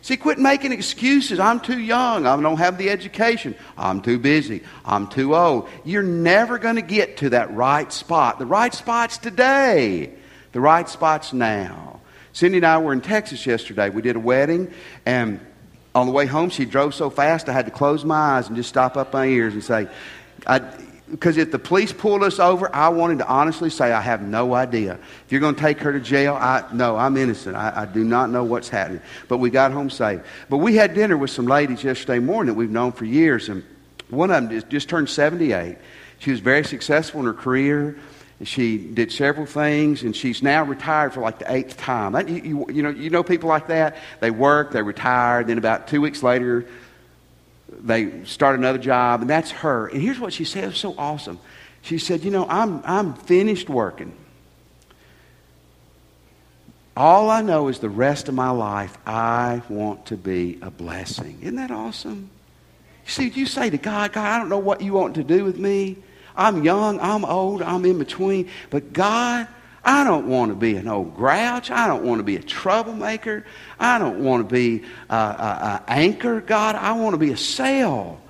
See, 0.00 0.16
quit 0.16 0.38
making 0.38 0.72
excuses. 0.72 1.38
I'm 1.38 1.60
too 1.60 1.78
young. 1.78 2.26
I 2.26 2.40
don't 2.40 2.56
have 2.56 2.78
the 2.78 2.88
education. 2.88 3.54
I'm 3.76 4.00
too 4.00 4.18
busy. 4.18 4.62
I'm 4.86 5.06
too 5.06 5.36
old. 5.36 5.68
You're 5.84 6.02
never 6.02 6.56
going 6.56 6.76
to 6.76 6.80
get 6.80 7.18
to 7.18 7.28
that 7.28 7.52
right 7.52 7.92
spot. 7.92 8.38
The 8.38 8.46
right 8.46 8.72
spot's 8.72 9.18
today. 9.18 10.14
The 10.52 10.60
right 10.60 10.88
spot's 10.88 11.34
now. 11.34 12.00
Cindy 12.32 12.58
and 12.58 12.66
I 12.66 12.78
were 12.78 12.92
in 12.92 13.00
Texas 13.00 13.46
yesterday. 13.46 13.90
We 13.90 14.02
did 14.02 14.16
a 14.16 14.20
wedding, 14.20 14.72
and 15.04 15.40
On 15.94 16.06
the 16.06 16.12
way 16.12 16.26
home, 16.26 16.48
she 16.48 16.64
drove 16.64 16.94
so 16.94 17.10
fast 17.10 17.48
I 17.48 17.52
had 17.52 17.66
to 17.66 17.70
close 17.70 18.04
my 18.04 18.16
eyes 18.16 18.48
and 18.48 18.56
just 18.56 18.68
stop 18.70 18.96
up 18.96 19.12
my 19.12 19.26
ears 19.26 19.52
and 19.52 19.62
say, 19.62 19.88
because 21.10 21.36
if 21.36 21.50
the 21.50 21.58
police 21.58 21.92
pulled 21.92 22.22
us 22.22 22.38
over, 22.38 22.74
I 22.74 22.88
wanted 22.88 23.18
to 23.18 23.28
honestly 23.28 23.68
say, 23.68 23.92
I 23.92 24.00
have 24.00 24.22
no 24.22 24.54
idea. 24.54 24.94
If 25.26 25.32
you're 25.32 25.42
going 25.42 25.54
to 25.54 25.60
take 25.60 25.80
her 25.80 25.92
to 25.92 26.00
jail, 26.00 26.34
I, 26.34 26.64
no, 26.72 26.96
I'm 26.96 27.18
innocent. 27.18 27.56
I, 27.56 27.82
I 27.82 27.84
do 27.84 28.04
not 28.04 28.30
know 28.30 28.42
what's 28.44 28.70
happening. 28.70 29.02
But 29.28 29.36
we 29.36 29.50
got 29.50 29.72
home 29.72 29.90
safe. 29.90 30.22
But 30.48 30.58
we 30.58 30.76
had 30.76 30.94
dinner 30.94 31.18
with 31.18 31.30
some 31.30 31.44
ladies 31.46 31.84
yesterday 31.84 32.18
morning 32.18 32.54
that 32.54 32.58
we've 32.58 32.70
known 32.70 32.92
for 32.92 33.04
years, 33.04 33.50
and 33.50 33.62
one 34.08 34.30
of 34.30 34.42
them 34.42 34.50
just, 34.50 34.70
just 34.70 34.88
turned 34.88 35.10
78. 35.10 35.76
She 36.20 36.30
was 36.30 36.40
very 36.40 36.64
successful 36.64 37.20
in 37.20 37.26
her 37.26 37.34
career. 37.34 37.98
She 38.44 38.78
did 38.78 39.12
several 39.12 39.46
things, 39.46 40.02
and 40.02 40.16
she's 40.16 40.42
now 40.42 40.64
retired 40.64 41.12
for 41.12 41.20
like 41.20 41.38
the 41.38 41.52
eighth 41.52 41.76
time. 41.76 42.16
You, 42.28 42.66
you, 42.70 42.82
know, 42.82 42.90
you 42.90 43.10
know 43.10 43.22
people 43.22 43.48
like 43.48 43.68
that? 43.68 43.96
They 44.20 44.30
work, 44.30 44.72
they 44.72 44.82
retire, 44.82 45.44
then 45.44 45.58
about 45.58 45.86
two 45.86 46.00
weeks 46.00 46.22
later, 46.22 46.66
they 47.68 48.24
start 48.24 48.58
another 48.58 48.78
job, 48.78 49.20
and 49.20 49.30
that's 49.30 49.50
her. 49.50 49.86
And 49.88 50.02
here's 50.02 50.18
what 50.18 50.32
she 50.32 50.44
said, 50.44 50.64
it 50.64 50.76
so 50.76 50.94
awesome. 50.98 51.38
She 51.82 51.98
said, 51.98 52.24
You 52.24 52.30
know, 52.30 52.46
I'm, 52.48 52.82
I'm 52.84 53.14
finished 53.14 53.68
working. 53.68 54.12
All 56.96 57.30
I 57.30 57.42
know 57.42 57.68
is 57.68 57.78
the 57.78 57.88
rest 57.88 58.28
of 58.28 58.34
my 58.34 58.50
life, 58.50 58.96
I 59.06 59.62
want 59.68 60.06
to 60.06 60.16
be 60.16 60.58
a 60.60 60.70
blessing. 60.70 61.38
Isn't 61.40 61.56
that 61.56 61.70
awesome? 61.70 62.28
You 63.06 63.10
see, 63.10 63.28
you 63.28 63.46
say 63.46 63.70
to 63.70 63.78
God, 63.78 64.12
God, 64.12 64.26
I 64.26 64.38
don't 64.38 64.48
know 64.48 64.58
what 64.58 64.80
you 64.80 64.92
want 64.92 65.14
to 65.14 65.24
do 65.24 65.44
with 65.44 65.58
me. 65.58 65.96
I'm 66.36 66.64
young, 66.64 67.00
I'm 67.00 67.24
old, 67.24 67.62
I'm 67.62 67.84
in 67.84 67.98
between. 67.98 68.48
But 68.70 68.92
God, 68.92 69.48
I 69.84 70.04
don't 70.04 70.28
want 70.28 70.50
to 70.50 70.54
be 70.54 70.76
an 70.76 70.86
old 70.88 71.16
grouch. 71.16 71.70
I 71.70 71.86
don't 71.88 72.04
want 72.04 72.20
to 72.20 72.24
be 72.24 72.36
a 72.36 72.42
troublemaker. 72.42 73.44
I 73.78 73.98
don't 73.98 74.22
want 74.22 74.48
to 74.48 74.52
be 74.52 74.84
an 75.10 75.82
anchor, 75.88 76.40
God. 76.40 76.76
I 76.76 76.92
want 76.92 77.14
to 77.14 77.18
be 77.18 77.32
a 77.32 77.36
sail. 77.36 78.20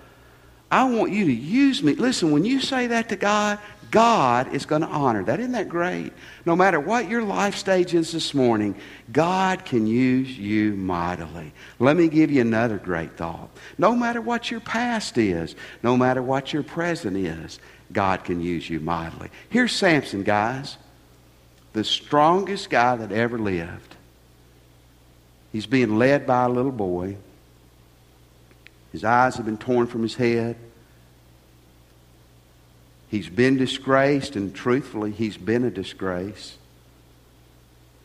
I 0.71 0.85
want 0.85 1.13
you 1.13 1.27
to 1.27 1.33
use 1.33 1.83
me. 1.83 1.95
Listen, 1.95 2.33
when 2.33 2.47
you 2.47 2.61
say 2.61 2.87
that 2.87 3.11
to 3.11 3.17
God, 3.17 3.59
God 3.93 4.55
is 4.55 4.65
going 4.65 4.81
to 4.81 4.89
honor 4.89 5.23
that. 5.25 5.39
Isn't 5.39 5.53
that 5.53 5.69
great? 5.69 6.15
No 6.47 6.57
matter 6.57 6.81
what 6.81 7.11
your 7.11 7.23
life 7.23 7.55
stage 7.55 7.93
is 7.93 8.11
this 8.11 8.33
morning, 8.33 8.75
God 9.13 9.67
can 9.67 9.87
use 9.87 10.37
you 10.37 10.73
mightily. 10.73 11.53
Let 11.79 11.99
me 11.99 12.09
give 12.09 12.31
you 12.31 12.41
another 12.41 12.79
great 12.79 13.19
thought. 13.19 13.51
No 13.77 13.95
matter 13.95 14.23
what 14.23 14.51
your 14.51 14.61
past 14.61 15.19
is, 15.19 15.55
no 15.83 15.97
matter 15.99 16.23
what 16.23 16.55
your 16.55 16.63
present 16.63 17.19
is, 17.19 17.61
God 17.93 18.25
can 18.25 18.41
use 18.41 18.69
you 18.69 18.81
mightily. 18.81 19.29
Here's 19.51 19.73
Samson, 19.73 20.23
guys, 20.23 20.79
the 21.75 21.85
strongest 21.85 22.71
guy 22.71 22.97
that 22.97 23.13
ever 23.13 23.39
lived. 23.39 23.95
He's 25.53 25.67
being 25.67 25.99
led 25.99 26.27
by 26.27 26.45
a 26.45 26.49
little 26.49 26.73
boy. 26.73 27.19
His 28.91 29.05
eyes 29.05 29.37
have 29.37 29.45
been 29.45 29.59
torn 29.59 29.87
from 29.87 30.03
his 30.03 30.15
head. 30.15 30.57
He's 33.13 33.29
been 33.29 33.59
disgraced, 33.59 34.37
and 34.37 34.55
truthfully, 34.55 35.11
he's 35.11 35.37
been 35.37 35.65
a 35.65 35.71
disgrace. 35.71 36.57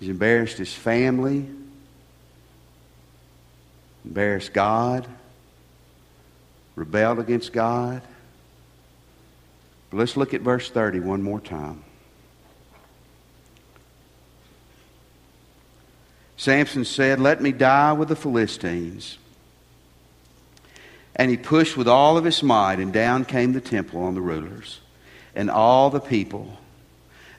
He's 0.02 0.10
embarrassed 0.10 0.58
his 0.58 0.74
family, 0.74 1.46
embarrassed 4.04 4.52
God, 4.52 5.08
rebelled 6.76 7.20
against 7.20 7.54
God. 7.54 8.02
But 9.92 9.98
let's 9.98 10.18
look 10.18 10.34
at 10.34 10.42
verse 10.42 10.70
30 10.70 11.00
one 11.00 11.24
more 11.24 11.40
time. 11.40 11.86
Samson 16.36 16.84
said, 16.84 17.22
Let 17.22 17.42
me 17.42 17.54
die 17.54 17.94
with 17.94 18.10
the 18.10 18.18
Philistines. 18.18 19.18
And 21.16 21.32
he 21.32 21.38
pushed 21.38 21.78
with 21.78 21.88
all 21.88 22.18
of 22.18 22.26
his 22.26 22.44
might, 22.44 22.80
and 22.80 22.92
down 22.92 23.24
came 23.24 23.54
the 23.54 23.62
temple 23.62 24.04
on 24.04 24.14
the 24.14 24.20
rulers 24.20 24.82
and 25.38 25.52
all 25.52 25.92
the 25.92 26.00
people. 26.00 26.58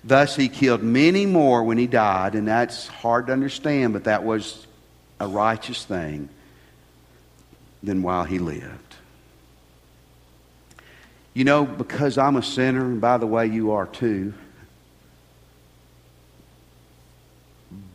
Thus 0.04 0.36
he 0.36 0.48
killed 0.48 0.84
many 0.84 1.26
more 1.26 1.64
when 1.64 1.78
he 1.78 1.88
died, 1.88 2.36
and 2.36 2.46
that's 2.46 2.86
hard 2.86 3.26
to 3.26 3.32
understand, 3.32 3.92
but 3.92 4.04
that 4.04 4.24
was 4.24 4.66
a 5.18 5.26
righteous 5.26 5.84
thing 5.84 6.28
than 7.82 8.02
while 8.02 8.22
he 8.22 8.38
lived. 8.38 8.94
You 11.34 11.42
know, 11.42 11.64
because 11.64 12.18
I'm 12.18 12.36
a 12.36 12.42
sinner, 12.42 12.84
and 12.84 13.00
by 13.00 13.18
the 13.18 13.26
way, 13.26 13.46
you 13.46 13.72
are 13.72 13.86
too, 13.86 14.32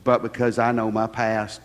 but 0.04 0.22
because 0.22 0.60
I 0.60 0.74
know 0.74 0.92
my 0.92 1.08
past, 1.08 1.62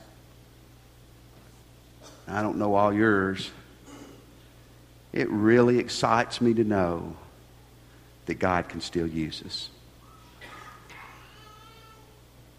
I 2.28 2.42
don't 2.42 2.58
know 2.58 2.76
all 2.76 2.92
yours, 2.92 3.50
it 5.12 5.28
really 5.28 5.80
excites 5.80 6.40
me 6.40 6.54
to 6.54 6.62
know 6.62 7.16
that 8.28 8.38
God 8.38 8.68
can 8.68 8.80
still 8.80 9.06
use 9.06 9.42
us. 9.44 9.68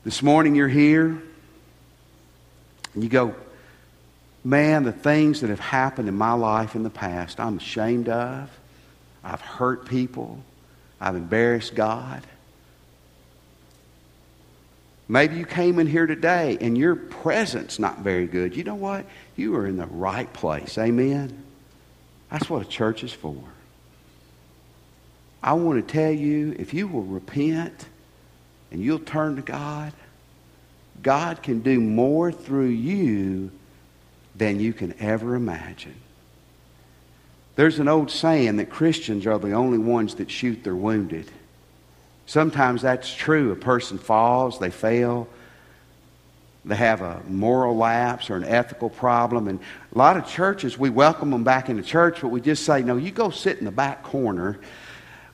This 0.04 0.22
morning 0.22 0.56
you're 0.56 0.68
here 0.68 1.22
and 2.94 3.04
you 3.04 3.10
go, 3.10 3.36
man, 4.44 4.84
the 4.84 4.92
things 4.92 5.42
that 5.42 5.50
have 5.50 5.60
happened 5.60 6.10
in 6.10 6.18
my 6.18 6.34
life 6.34 6.76
in 6.76 6.84
the 6.84 6.90
past, 6.90 7.40
I'm 7.40 7.58
ashamed 7.58 8.10
of. 8.10 8.50
I've 9.24 9.42
hurt 9.42 9.86
people. 9.86 10.44
I've 11.00 11.16
embarrassed 11.16 11.76
God. 11.76 12.24
Maybe 15.08 15.38
you 15.38 15.46
came 15.46 15.80
in 15.80 15.88
here 15.88 16.08
today 16.08 16.58
and 16.60 16.78
your 16.78 16.96
presence 16.96 17.80
not 17.80 18.00
very 18.00 18.28
good. 18.28 18.56
You 18.56 18.64
know 18.64 18.76
what? 18.76 19.06
You 19.36 19.56
are 19.56 19.68
in 19.68 19.78
the 19.78 19.88
right 19.88 20.32
place. 20.34 20.78
Amen. 20.78 21.44
That's 22.32 22.50
what 22.50 22.62
a 22.62 22.70
church 22.70 23.04
is 23.04 23.14
for. 23.14 23.44
I 25.41 25.54
want 25.54 25.86
to 25.86 25.93
tell 25.93 26.12
you 26.12 26.56
if 26.60 26.73
you 26.73 26.88
will 26.88 27.04
repent 27.04 27.86
and 28.71 28.82
you'll 28.82 28.99
turn 28.99 29.38
to 29.38 29.41
God, 29.41 29.93
God 31.02 31.41
can 31.41 31.62
do 31.62 31.80
more 31.80 32.32
through 32.32 32.67
you 32.67 33.52
than 34.36 34.60
you 34.60 34.73
can 34.73 34.93
ever 34.99 35.36
imagine. 35.36 35.95
There's 37.56 37.80
an 37.80 37.88
old 37.88 38.12
saying 38.12 38.58
that 38.58 38.69
Christians 38.69 39.25
are 39.25 39.38
the 39.38 39.52
only 39.52 39.78
ones 39.78 40.15
that 40.15 40.32
shoot 40.32 40.63
their 40.63 40.75
wounded. 40.75 41.30
Sometimes 42.25 42.82
that's 42.82 43.13
true. 43.13 43.52
A 43.52 43.56
person 43.56 43.97
falls, 43.97 44.60
they 44.60 44.69
fail, 44.69 45.28
they 46.63 46.75
have 46.75 47.02
a 47.02 47.21
moral 47.28 47.75
lapse 47.75 48.30
or 48.30 48.36
an 48.36 48.43
ethical 48.43 48.89
problem. 48.89 49.47
And 49.47 49.60
a 49.93 49.97
lot 49.97 50.15
of 50.15 50.28
churches, 50.28 50.78
we 50.78 50.89
welcome 50.89 51.32
them 51.32 51.43
back 51.43 51.69
into 51.69 51.84
church, 51.84 52.21
but 52.21 52.28
we 52.28 52.41
just 52.41 52.63
say, 52.63 52.82
no, 52.82 52.97
you 52.97 53.12
go 53.12 53.30
sit 53.30 53.58
in 53.58 53.65
the 53.65 53.71
back 53.71 54.04
corner. 54.04 54.60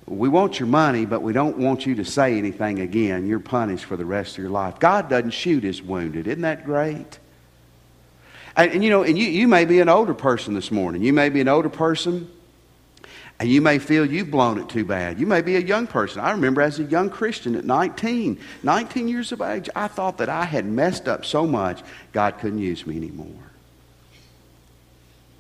We 0.08 0.30
want 0.30 0.60
your 0.60 0.68
money, 0.68 1.06
but 1.06 1.22
we 1.22 1.34
don't 1.34 1.58
want 1.58 1.86
you 1.86 1.96
to 1.96 2.06
say 2.06 2.38
anything 2.38 2.80
again. 2.80 3.26
You're 3.26 3.40
punished 3.40 3.86
for 3.86 3.98
the 3.98 4.06
rest 4.06 4.34
of 4.34 4.38
your 4.40 4.52
life. 4.52 4.80
God 4.80 5.10
doesn't 5.10 5.32
shoot 5.32 5.64
his 5.64 5.82
wounded. 5.82 6.28
Isn't 6.28 6.44
that 6.44 6.64
great? 6.64 7.18
And, 8.56 8.72
and 8.72 8.84
you 8.84 8.92
know, 8.92 9.02
and 9.02 9.18
you, 9.18 9.26
you 9.26 9.48
may 9.48 9.66
be 9.66 9.80
an 9.80 9.90
older 9.90 10.14
person 10.14 10.54
this 10.54 10.70
morning. 10.70 11.02
You 11.02 11.12
may 11.12 11.30
be 11.30 11.42
an 11.42 11.48
older 11.48 11.70
person, 11.70 12.30
and 13.40 13.50
you 13.50 13.62
may 13.62 13.80
feel 13.80 14.06
you've 14.06 14.30
blown 14.30 14.60
it 14.60 14.70
too 14.70 14.86
bad. 14.86 15.20
You 15.20 15.26
may 15.26 15.42
be 15.42 15.56
a 15.56 15.60
young 15.62 15.88
person. 15.88 16.22
I 16.22 16.32
remember 16.32 16.62
as 16.62 16.80
a 16.80 16.84
young 16.84 17.10
Christian 17.10 17.56
at 17.56 17.66
19, 17.66 18.40
19 18.62 19.08
years 19.08 19.32
of 19.32 19.42
age, 19.42 19.70
I 19.76 19.88
thought 19.88 20.20
that 20.20 20.30
I 20.30 20.46
had 20.46 20.66
messed 20.68 21.08
up 21.08 21.26
so 21.26 21.48
much, 21.48 21.82
God 22.14 22.38
couldn't 22.38 22.60
use 22.60 22.86
me 22.86 22.96
anymore. 22.96 23.28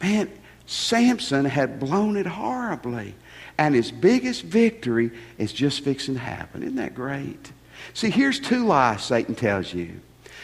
Man, 0.01 0.31
Samson 0.65 1.45
had 1.45 1.79
blown 1.79 2.17
it 2.17 2.25
horribly. 2.25 3.15
And 3.57 3.73
his 3.73 3.91
biggest 3.91 4.43
victory 4.43 5.11
is 5.37 5.53
just 5.53 5.83
fixing 5.83 6.15
to 6.15 6.19
happen. 6.19 6.63
Isn't 6.63 6.75
that 6.75 6.93
great? 6.93 7.51
See, 7.93 8.09
here's 8.09 8.39
two 8.39 8.65
lies 8.65 9.03
Satan 9.03 9.35
tells 9.35 9.73
you. 9.73 10.01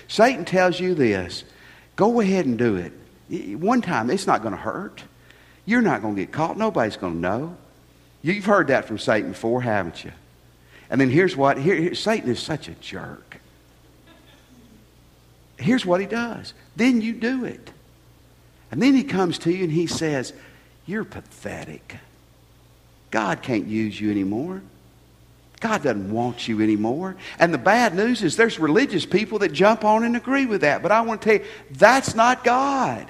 Satan 0.07 0.45
tells 0.45 0.79
you 0.79 0.93
this 0.93 1.43
Go 1.95 2.21
ahead 2.21 2.45
and 2.45 2.57
do 2.57 2.77
it. 2.77 2.93
One 3.57 3.81
time, 3.81 4.10
it's 4.10 4.27
not 4.27 4.41
going 4.41 4.53
to 4.53 4.60
hurt. 4.60 5.03
You're 5.65 5.81
not 5.81 6.01
going 6.01 6.15
to 6.15 6.21
get 6.21 6.31
caught. 6.31 6.57
Nobody's 6.57 6.97
going 6.97 7.13
to 7.13 7.19
know. 7.19 7.57
You've 8.21 8.45
heard 8.45 8.67
that 8.67 8.86
from 8.86 8.97
Satan 8.97 9.31
before, 9.31 9.62
haven't 9.62 10.03
you? 10.03 10.12
And 10.89 10.99
then 10.99 11.10
here's 11.10 11.36
what 11.36 11.57
here, 11.57 11.75
here, 11.75 11.95
Satan 11.95 12.29
is 12.29 12.39
such 12.39 12.67
a 12.67 12.73
jerk. 12.73 13.39
Here's 15.57 15.86
what 15.86 16.01
he 16.01 16.07
does. 16.07 16.53
Then 16.75 17.01
you 17.01 17.13
do 17.13 17.45
it. 17.45 17.71
And 18.71 18.81
then 18.81 18.95
he 18.95 19.03
comes 19.03 19.38
to 19.39 19.51
you 19.51 19.63
and 19.63 19.71
he 19.71 19.86
says, 19.86 20.34
You're 20.86 21.03
pathetic. 21.03 21.97
God 23.12 23.41
can't 23.41 23.67
use 23.67 23.99
you 23.99 24.10
anymore. 24.10 24.62
God 25.60 25.84
doesn't 25.84 26.12
want 26.12 26.47
you 26.47 26.62
anymore. 26.62 27.17
And 27.38 27.53
the 27.53 27.60
bad 27.60 27.93
news 27.93 28.23
is 28.23 28.36
there's 28.36 28.57
religious 28.57 29.05
people 29.05 29.39
that 29.39 29.51
jump 29.51 29.84
on 29.84 30.03
and 30.03 30.15
agree 30.15 30.47
with 30.47 30.62
that. 30.62 30.81
But 30.81 30.91
I 30.91 31.01
want 31.01 31.21
to 31.21 31.25
tell 31.25 31.45
you, 31.45 31.51
that's 31.71 32.15
not 32.15 32.43
God. 32.43 33.07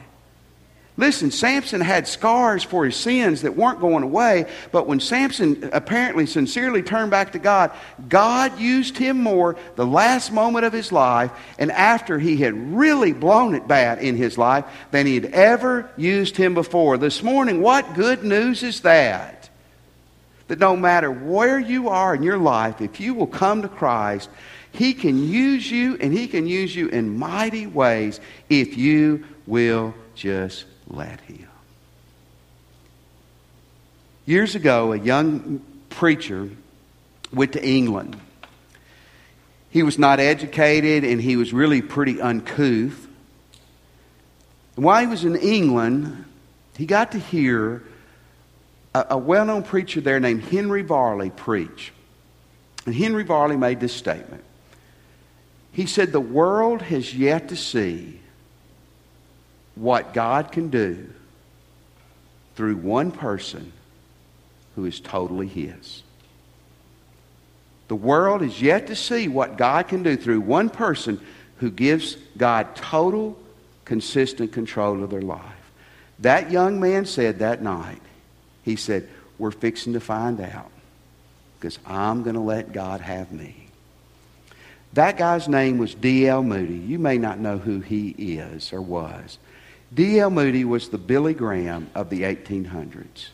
Listen, 0.98 1.32
Samson 1.32 1.80
had 1.80 2.06
scars 2.06 2.64
for 2.64 2.84
his 2.84 2.98
sins 2.98 3.44
that 3.44 3.56
weren't 3.56 3.80
going 3.80 4.04
away, 4.04 4.46
but 4.74 4.88
when 4.88 5.00
Samson 5.00 5.70
apparently 5.72 6.26
sincerely 6.26 6.84
turned 6.84 7.12
back 7.12 7.32
to 7.32 7.40
God, 7.40 7.72
God 8.10 8.60
used 8.60 8.98
him 8.98 9.24
more 9.24 9.56
the 9.78 9.86
last 9.86 10.34
moment 10.34 10.66
of 10.66 10.74
his 10.74 10.92
life 10.92 11.32
and 11.58 11.72
after 11.72 12.20
he 12.20 12.36
had 12.36 12.76
really 12.76 13.14
blown 13.14 13.56
it 13.56 13.70
bad 13.70 14.00
in 14.00 14.18
his 14.18 14.38
life 14.38 14.66
than 14.92 15.06
he 15.06 15.16
had 15.16 15.26
ever 15.26 15.90
used 15.96 16.36
him 16.36 16.54
before. 16.54 16.98
This 16.98 17.24
morning, 17.24 17.62
what 17.62 17.94
good 17.94 18.26
news 18.26 18.62
is 18.62 18.82
that? 18.82 19.50
That 20.50 20.60
no 20.60 20.76
matter 20.76 21.10
where 21.10 21.58
you 21.58 21.88
are 21.88 22.14
in 22.14 22.22
your 22.22 22.38
life, 22.38 22.82
if 22.82 23.00
you 23.00 23.14
will 23.14 23.28
come 23.28 23.62
to 23.62 23.70
Christ, 23.70 24.30
he 24.74 24.94
can 24.94 25.26
use 25.26 25.72
you 25.72 25.98
and 26.02 26.12
he 26.12 26.28
can 26.28 26.48
use 26.48 26.76
you 26.76 26.90
in 26.90 27.18
mighty 27.18 27.66
ways 27.66 28.20
if 28.50 28.78
you 28.78 29.24
will 29.48 29.94
just 30.16 30.66
let 30.92 31.20
him. 31.22 31.48
Years 34.26 34.56
ago, 34.56 34.94
a 34.94 35.00
young 35.00 35.62
preacher 35.90 36.50
went 37.34 37.54
to 37.54 37.66
England. 37.66 38.18
He 39.70 39.84
was 39.84 39.98
not 39.98 40.20
educated 40.20 41.04
and 41.04 41.22
he 41.22 41.38
was 41.38 41.54
really 41.54 41.82
pretty 41.82 42.22
uncouth. 42.22 43.08
While 44.76 45.02
he 45.02 45.08
was 45.08 45.26
in 45.26 45.36
England, 45.36 46.26
he 46.78 46.86
got 46.86 47.14
to 47.14 47.20
hear 47.20 47.84
a, 48.94 49.08
a 49.12 49.18
well 49.18 49.46
known 49.46 49.64
preacher 49.64 50.02
there 50.02 50.20
named 50.20 50.44
Henry 50.44 50.82
Varley 50.82 51.30
preach. 51.30 51.92
And 52.86 52.96
Henry 52.96 53.24
Varley 53.24 53.58
made 53.58 53.80
this 53.80 53.94
statement. 53.94 54.44
He 55.72 55.86
said, 55.86 56.12
The 56.12 56.20
world 56.20 56.82
has 56.84 57.14
yet 57.14 57.50
to 57.50 57.56
see 57.56 58.21
what 59.82 60.14
God 60.14 60.52
can 60.52 60.70
do 60.70 61.10
through 62.56 62.76
one 62.76 63.12
person 63.12 63.74
who 64.76 64.86
is 64.86 65.00
totally 65.00 65.48
His. 65.48 66.04
The 67.88 67.96
world 67.96 68.44
is 68.44 68.62
yet 68.62 68.88
to 68.88 68.96
see 68.96 69.28
what 69.28 69.58
God 69.58 69.88
can 69.88 70.04
do 70.04 70.16
through 70.16 70.42
one 70.42 70.70
person 70.70 71.20
who 71.58 71.72
gives 71.72 72.16
God 72.38 72.76
total, 72.76 73.38
consistent 73.84 74.52
control 74.52 75.04
of 75.04 75.10
their 75.10 75.24
life. 75.24 75.42
That 76.20 76.52
young 76.52 76.80
man 76.80 77.08
said 77.08 77.40
that 77.40 77.64
night, 77.64 78.02
he 78.64 78.76
said, 78.76 79.10
We're 79.40 79.50
fixing 79.50 79.94
to 79.94 80.00
find 80.00 80.40
out 80.42 80.70
because 81.60 81.80
I'm 81.88 82.22
going 82.22 82.36
to 82.36 82.42
let 82.42 82.72
God 82.72 83.02
have 83.02 83.32
me. 83.32 83.68
That 84.94 85.18
guy's 85.18 85.48
name 85.48 85.80
was 85.80 85.96
D.L. 85.96 86.44
Moody. 86.44 86.76
You 86.76 87.00
may 87.00 87.18
not 87.18 87.40
know 87.40 87.58
who 87.58 87.80
he 87.80 88.10
is 88.10 88.72
or 88.74 88.82
was. 88.82 89.40
D.L. 89.94 90.30
Moody 90.30 90.64
was 90.64 90.90
the 90.90 90.98
Billy 90.98 91.34
Graham 91.34 91.90
of 91.96 92.10
the 92.10 92.22
1800s. 92.22 93.28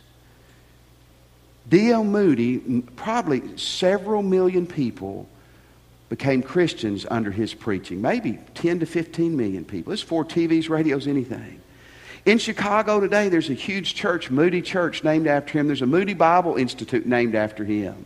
D.L. 1.69 2.03
Moody, 2.03 2.81
probably 2.95 3.57
several 3.57 4.23
million 4.23 4.65
people 4.65 5.27
became 6.09 6.41
Christians 6.41 7.05
under 7.11 7.29
his 7.29 7.53
preaching. 7.53 8.01
Maybe 8.01 8.39
10 8.55 8.79
to 8.79 8.85
15 8.85 9.35
million 9.35 9.65
people. 9.65 9.93
It's 9.93 10.01
for 10.01 10.23
TVs, 10.23 10.69
radios, 10.69 11.07
anything. 11.07 11.61
In 12.25 12.39
Chicago 12.39 12.99
today, 12.99 13.29
there's 13.29 13.49
a 13.49 13.53
huge 13.53 13.93
church, 13.95 14.31
Moody 14.31 14.61
Church, 14.61 15.03
named 15.03 15.27
after 15.27 15.59
him. 15.59 15.67
There's 15.67 15.81
a 15.81 15.87
Moody 15.87 16.13
Bible 16.13 16.55
Institute 16.55 17.05
named 17.05 17.35
after 17.35 17.63
him. 17.63 18.05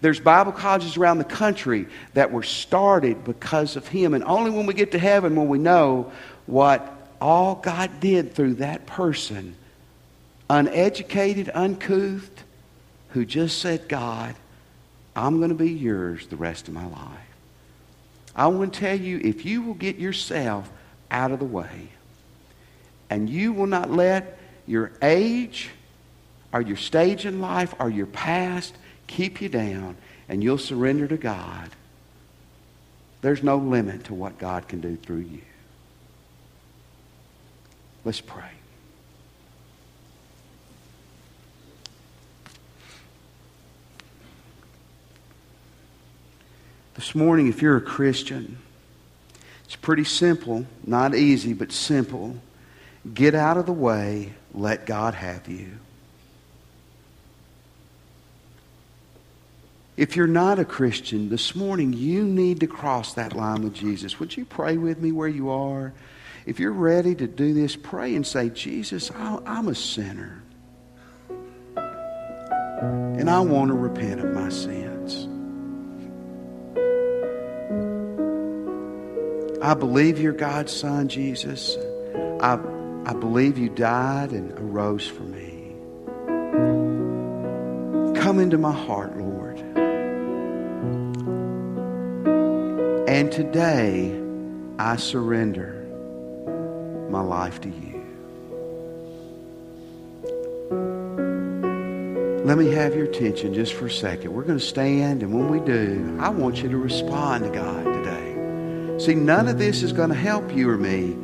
There's 0.00 0.18
Bible 0.18 0.52
colleges 0.52 0.96
around 0.96 1.18
the 1.18 1.24
country 1.24 1.86
that 2.14 2.32
were 2.32 2.42
started 2.42 3.22
because 3.24 3.76
of 3.76 3.86
him. 3.86 4.14
And 4.14 4.24
only 4.24 4.50
when 4.50 4.66
we 4.66 4.72
get 4.72 4.92
to 4.92 4.98
heaven 4.98 5.36
will 5.36 5.46
we 5.46 5.58
know 5.58 6.10
what 6.46 6.99
all 7.20 7.56
God 7.56 8.00
did 8.00 8.34
through 8.34 8.54
that 8.54 8.86
person, 8.86 9.54
uneducated, 10.48 11.50
uncouth, 11.54 12.44
who 13.10 13.24
just 13.24 13.58
said, 13.58 13.88
God, 13.88 14.34
I'm 15.14 15.38
going 15.38 15.50
to 15.50 15.54
be 15.54 15.70
yours 15.70 16.26
the 16.26 16.36
rest 16.36 16.68
of 16.68 16.74
my 16.74 16.86
life. 16.86 17.18
I 18.34 18.46
want 18.46 18.72
to 18.72 18.80
tell 18.80 18.98
you 18.98 19.20
if 19.22 19.44
you 19.44 19.62
will 19.62 19.74
get 19.74 19.96
yourself 19.96 20.70
out 21.10 21.32
of 21.32 21.40
the 21.40 21.44
way 21.44 21.88
and 23.10 23.28
you 23.28 23.52
will 23.52 23.66
not 23.66 23.90
let 23.90 24.38
your 24.66 24.92
age 25.02 25.70
or 26.52 26.60
your 26.60 26.76
stage 26.76 27.26
in 27.26 27.40
life 27.40 27.74
or 27.78 27.90
your 27.90 28.06
past 28.06 28.74
keep 29.08 29.40
you 29.42 29.48
down 29.48 29.96
and 30.28 30.42
you'll 30.42 30.58
surrender 30.58 31.08
to 31.08 31.16
God, 31.16 31.70
there's 33.20 33.42
no 33.42 33.56
limit 33.56 34.04
to 34.04 34.14
what 34.14 34.38
God 34.38 34.68
can 34.68 34.80
do 34.80 34.96
through 34.96 35.18
you. 35.18 35.42
Let's 38.04 38.20
pray. 38.20 38.44
This 46.94 47.14
morning, 47.14 47.48
if 47.48 47.62
you're 47.62 47.76
a 47.76 47.80
Christian, 47.80 48.58
it's 49.64 49.76
pretty 49.76 50.04
simple, 50.04 50.66
not 50.86 51.14
easy, 51.14 51.52
but 51.52 51.72
simple. 51.72 52.36
Get 53.14 53.34
out 53.34 53.56
of 53.56 53.66
the 53.66 53.72
way, 53.72 54.34
let 54.52 54.86
God 54.86 55.14
have 55.14 55.48
you. 55.48 55.78
If 59.96 60.16
you're 60.16 60.26
not 60.26 60.58
a 60.58 60.64
Christian, 60.64 61.28
this 61.28 61.54
morning 61.54 61.92
you 61.92 62.24
need 62.24 62.60
to 62.60 62.66
cross 62.66 63.14
that 63.14 63.34
line 63.34 63.62
with 63.62 63.74
Jesus. 63.74 64.18
Would 64.18 64.36
you 64.36 64.44
pray 64.44 64.76
with 64.76 64.98
me 64.98 65.12
where 65.12 65.28
you 65.28 65.50
are? 65.50 65.92
If 66.46 66.58
you're 66.58 66.72
ready 66.72 67.14
to 67.14 67.26
do 67.26 67.52
this, 67.52 67.76
pray 67.76 68.14
and 68.14 68.26
say, 68.26 68.48
Jesus, 68.50 69.10
I'm 69.14 69.68
a 69.68 69.74
sinner. 69.74 70.42
And 73.18 73.28
I 73.28 73.40
want 73.40 73.68
to 73.68 73.74
repent 73.74 74.20
of 74.20 74.32
my 74.32 74.48
sins. 74.48 75.28
I 79.62 79.74
believe 79.74 80.18
you're 80.18 80.32
God's 80.32 80.72
Son, 80.72 81.08
Jesus. 81.08 81.76
I, 82.40 82.58
I 83.04 83.12
believe 83.12 83.58
you 83.58 83.68
died 83.68 84.30
and 84.30 84.52
arose 84.58 85.06
for 85.06 85.22
me. 85.24 85.74
Come 88.18 88.38
into 88.38 88.56
my 88.56 88.72
heart, 88.72 89.18
Lord. 89.18 89.58
And 93.06 93.30
today, 93.30 94.18
I 94.78 94.96
surrender 94.96 95.79
my 97.10 97.20
life 97.20 97.60
to 97.62 97.68
you. 97.68 98.00
Let 102.44 102.56
me 102.56 102.72
have 102.72 102.96
your 102.96 103.04
attention 103.04 103.52
just 103.54 103.74
for 103.74 103.86
a 103.86 103.90
second. 103.90 104.32
We're 104.32 104.44
going 104.44 104.58
to 104.58 104.64
stand, 104.64 105.22
and 105.22 105.32
when 105.32 105.50
we 105.50 105.60
do, 105.60 106.16
I 106.20 106.30
want 106.30 106.62
you 106.62 106.68
to 106.70 106.76
respond 106.78 107.44
to 107.44 107.50
God 107.50 107.84
today. 107.84 108.98
See, 108.98 109.14
none 109.14 109.46
of 109.46 109.58
this 109.58 109.82
is 109.82 109.92
going 109.92 110.08
to 110.08 110.16
help 110.16 110.54
you 110.54 110.68
or 110.70 110.76
me 110.78 111.16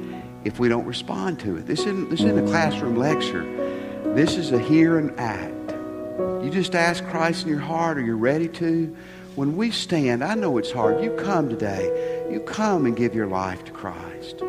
if 0.45 0.59
we 0.59 0.69
don't 0.69 0.85
respond 0.85 1.41
to 1.41 1.57
it. 1.57 1.67
This 1.67 1.81
isn't, 1.81 2.11
this 2.11 2.21
isn't 2.21 2.39
a 2.39 2.47
classroom 2.47 2.97
lecture. 2.97 3.45
This 4.15 4.37
is 4.37 4.53
a 4.53 4.59
hear 4.59 4.99
and 4.99 5.19
act. 5.19 5.73
You 6.45 6.51
just 6.51 6.75
ask 6.75 7.05
Christ 7.07 7.45
in 7.45 7.49
your 7.49 7.61
heart, 7.61 7.99
or 7.99 8.03
you're 8.03 8.17
ready 8.17 8.49
to. 8.49 8.97
When 9.35 9.57
we 9.57 9.71
stand, 9.71 10.23
I 10.23 10.35
know 10.35 10.59
it's 10.59 10.71
hard. 10.71 11.03
You 11.03 11.11
come 11.13 11.49
today. 11.49 12.29
You 12.31 12.41
come 12.41 12.87
and 12.87 12.97
give 12.97 13.15
your 13.15 13.27
life 13.27 13.65
to 13.65 13.73
Christ. 13.73 14.43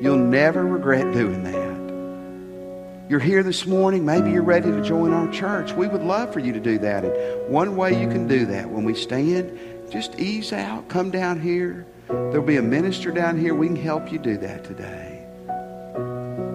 You'll 0.00 0.18
never 0.18 0.66
regret 0.66 1.12
doing 1.12 1.44
that. 1.44 3.10
You're 3.10 3.20
here 3.20 3.42
this 3.42 3.66
morning. 3.66 4.04
Maybe 4.04 4.30
you're 4.30 4.42
ready 4.42 4.70
to 4.70 4.82
join 4.82 5.12
our 5.12 5.30
church. 5.30 5.72
We 5.72 5.86
would 5.86 6.02
love 6.02 6.32
for 6.32 6.40
you 6.40 6.52
to 6.52 6.60
do 6.60 6.78
that. 6.78 7.04
And 7.04 7.48
one 7.48 7.76
way 7.76 8.00
you 8.00 8.08
can 8.08 8.26
do 8.26 8.46
that 8.46 8.70
when 8.70 8.84
we 8.84 8.94
stand, 8.94 9.58
just 9.90 10.18
ease 10.18 10.52
out, 10.52 10.88
come 10.88 11.10
down 11.10 11.40
here. 11.40 11.86
There'll 12.08 12.42
be 12.42 12.56
a 12.56 12.62
minister 12.62 13.10
down 13.10 13.38
here. 13.38 13.54
We 13.54 13.68
can 13.68 13.76
help 13.76 14.10
you 14.10 14.18
do 14.18 14.36
that 14.38 14.64
today. 14.64 15.24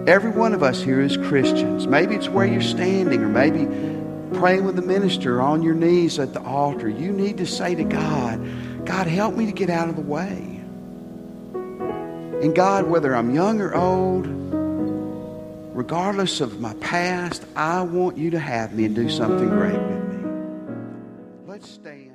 Every 0.06 0.30
one 0.30 0.54
of 0.54 0.62
us 0.62 0.82
here 0.82 1.00
is 1.00 1.16
Christians. 1.16 1.86
Maybe 1.86 2.16
it's 2.16 2.28
where 2.28 2.46
you're 2.46 2.60
standing, 2.62 3.22
or 3.22 3.28
maybe 3.28 3.66
praying 4.38 4.64
with 4.64 4.76
the 4.76 4.82
minister 4.82 5.40
on 5.40 5.62
your 5.62 5.74
knees 5.74 6.18
at 6.18 6.34
the 6.34 6.42
altar. 6.42 6.88
You 6.88 7.12
need 7.12 7.38
to 7.38 7.46
say 7.46 7.74
to 7.74 7.84
God, 7.84 8.40
God, 8.84 9.06
help 9.06 9.36
me 9.36 9.46
to 9.46 9.52
get 9.52 9.70
out 9.70 9.88
of 9.88 9.96
the 9.96 10.02
way. 10.02 10.49
And 12.42 12.54
God, 12.54 12.86
whether 12.86 13.14
I'm 13.14 13.34
young 13.34 13.60
or 13.60 13.74
old, 13.74 14.26
regardless 15.76 16.40
of 16.40 16.58
my 16.58 16.72
past, 16.74 17.44
I 17.54 17.82
want 17.82 18.16
you 18.16 18.30
to 18.30 18.38
have 18.38 18.72
me 18.74 18.86
and 18.86 18.94
do 18.94 19.10
something 19.10 19.50
great 19.50 19.74
with 19.74 20.04
me. 20.08 20.30
Let's 21.46 21.70
stand. 21.70 22.09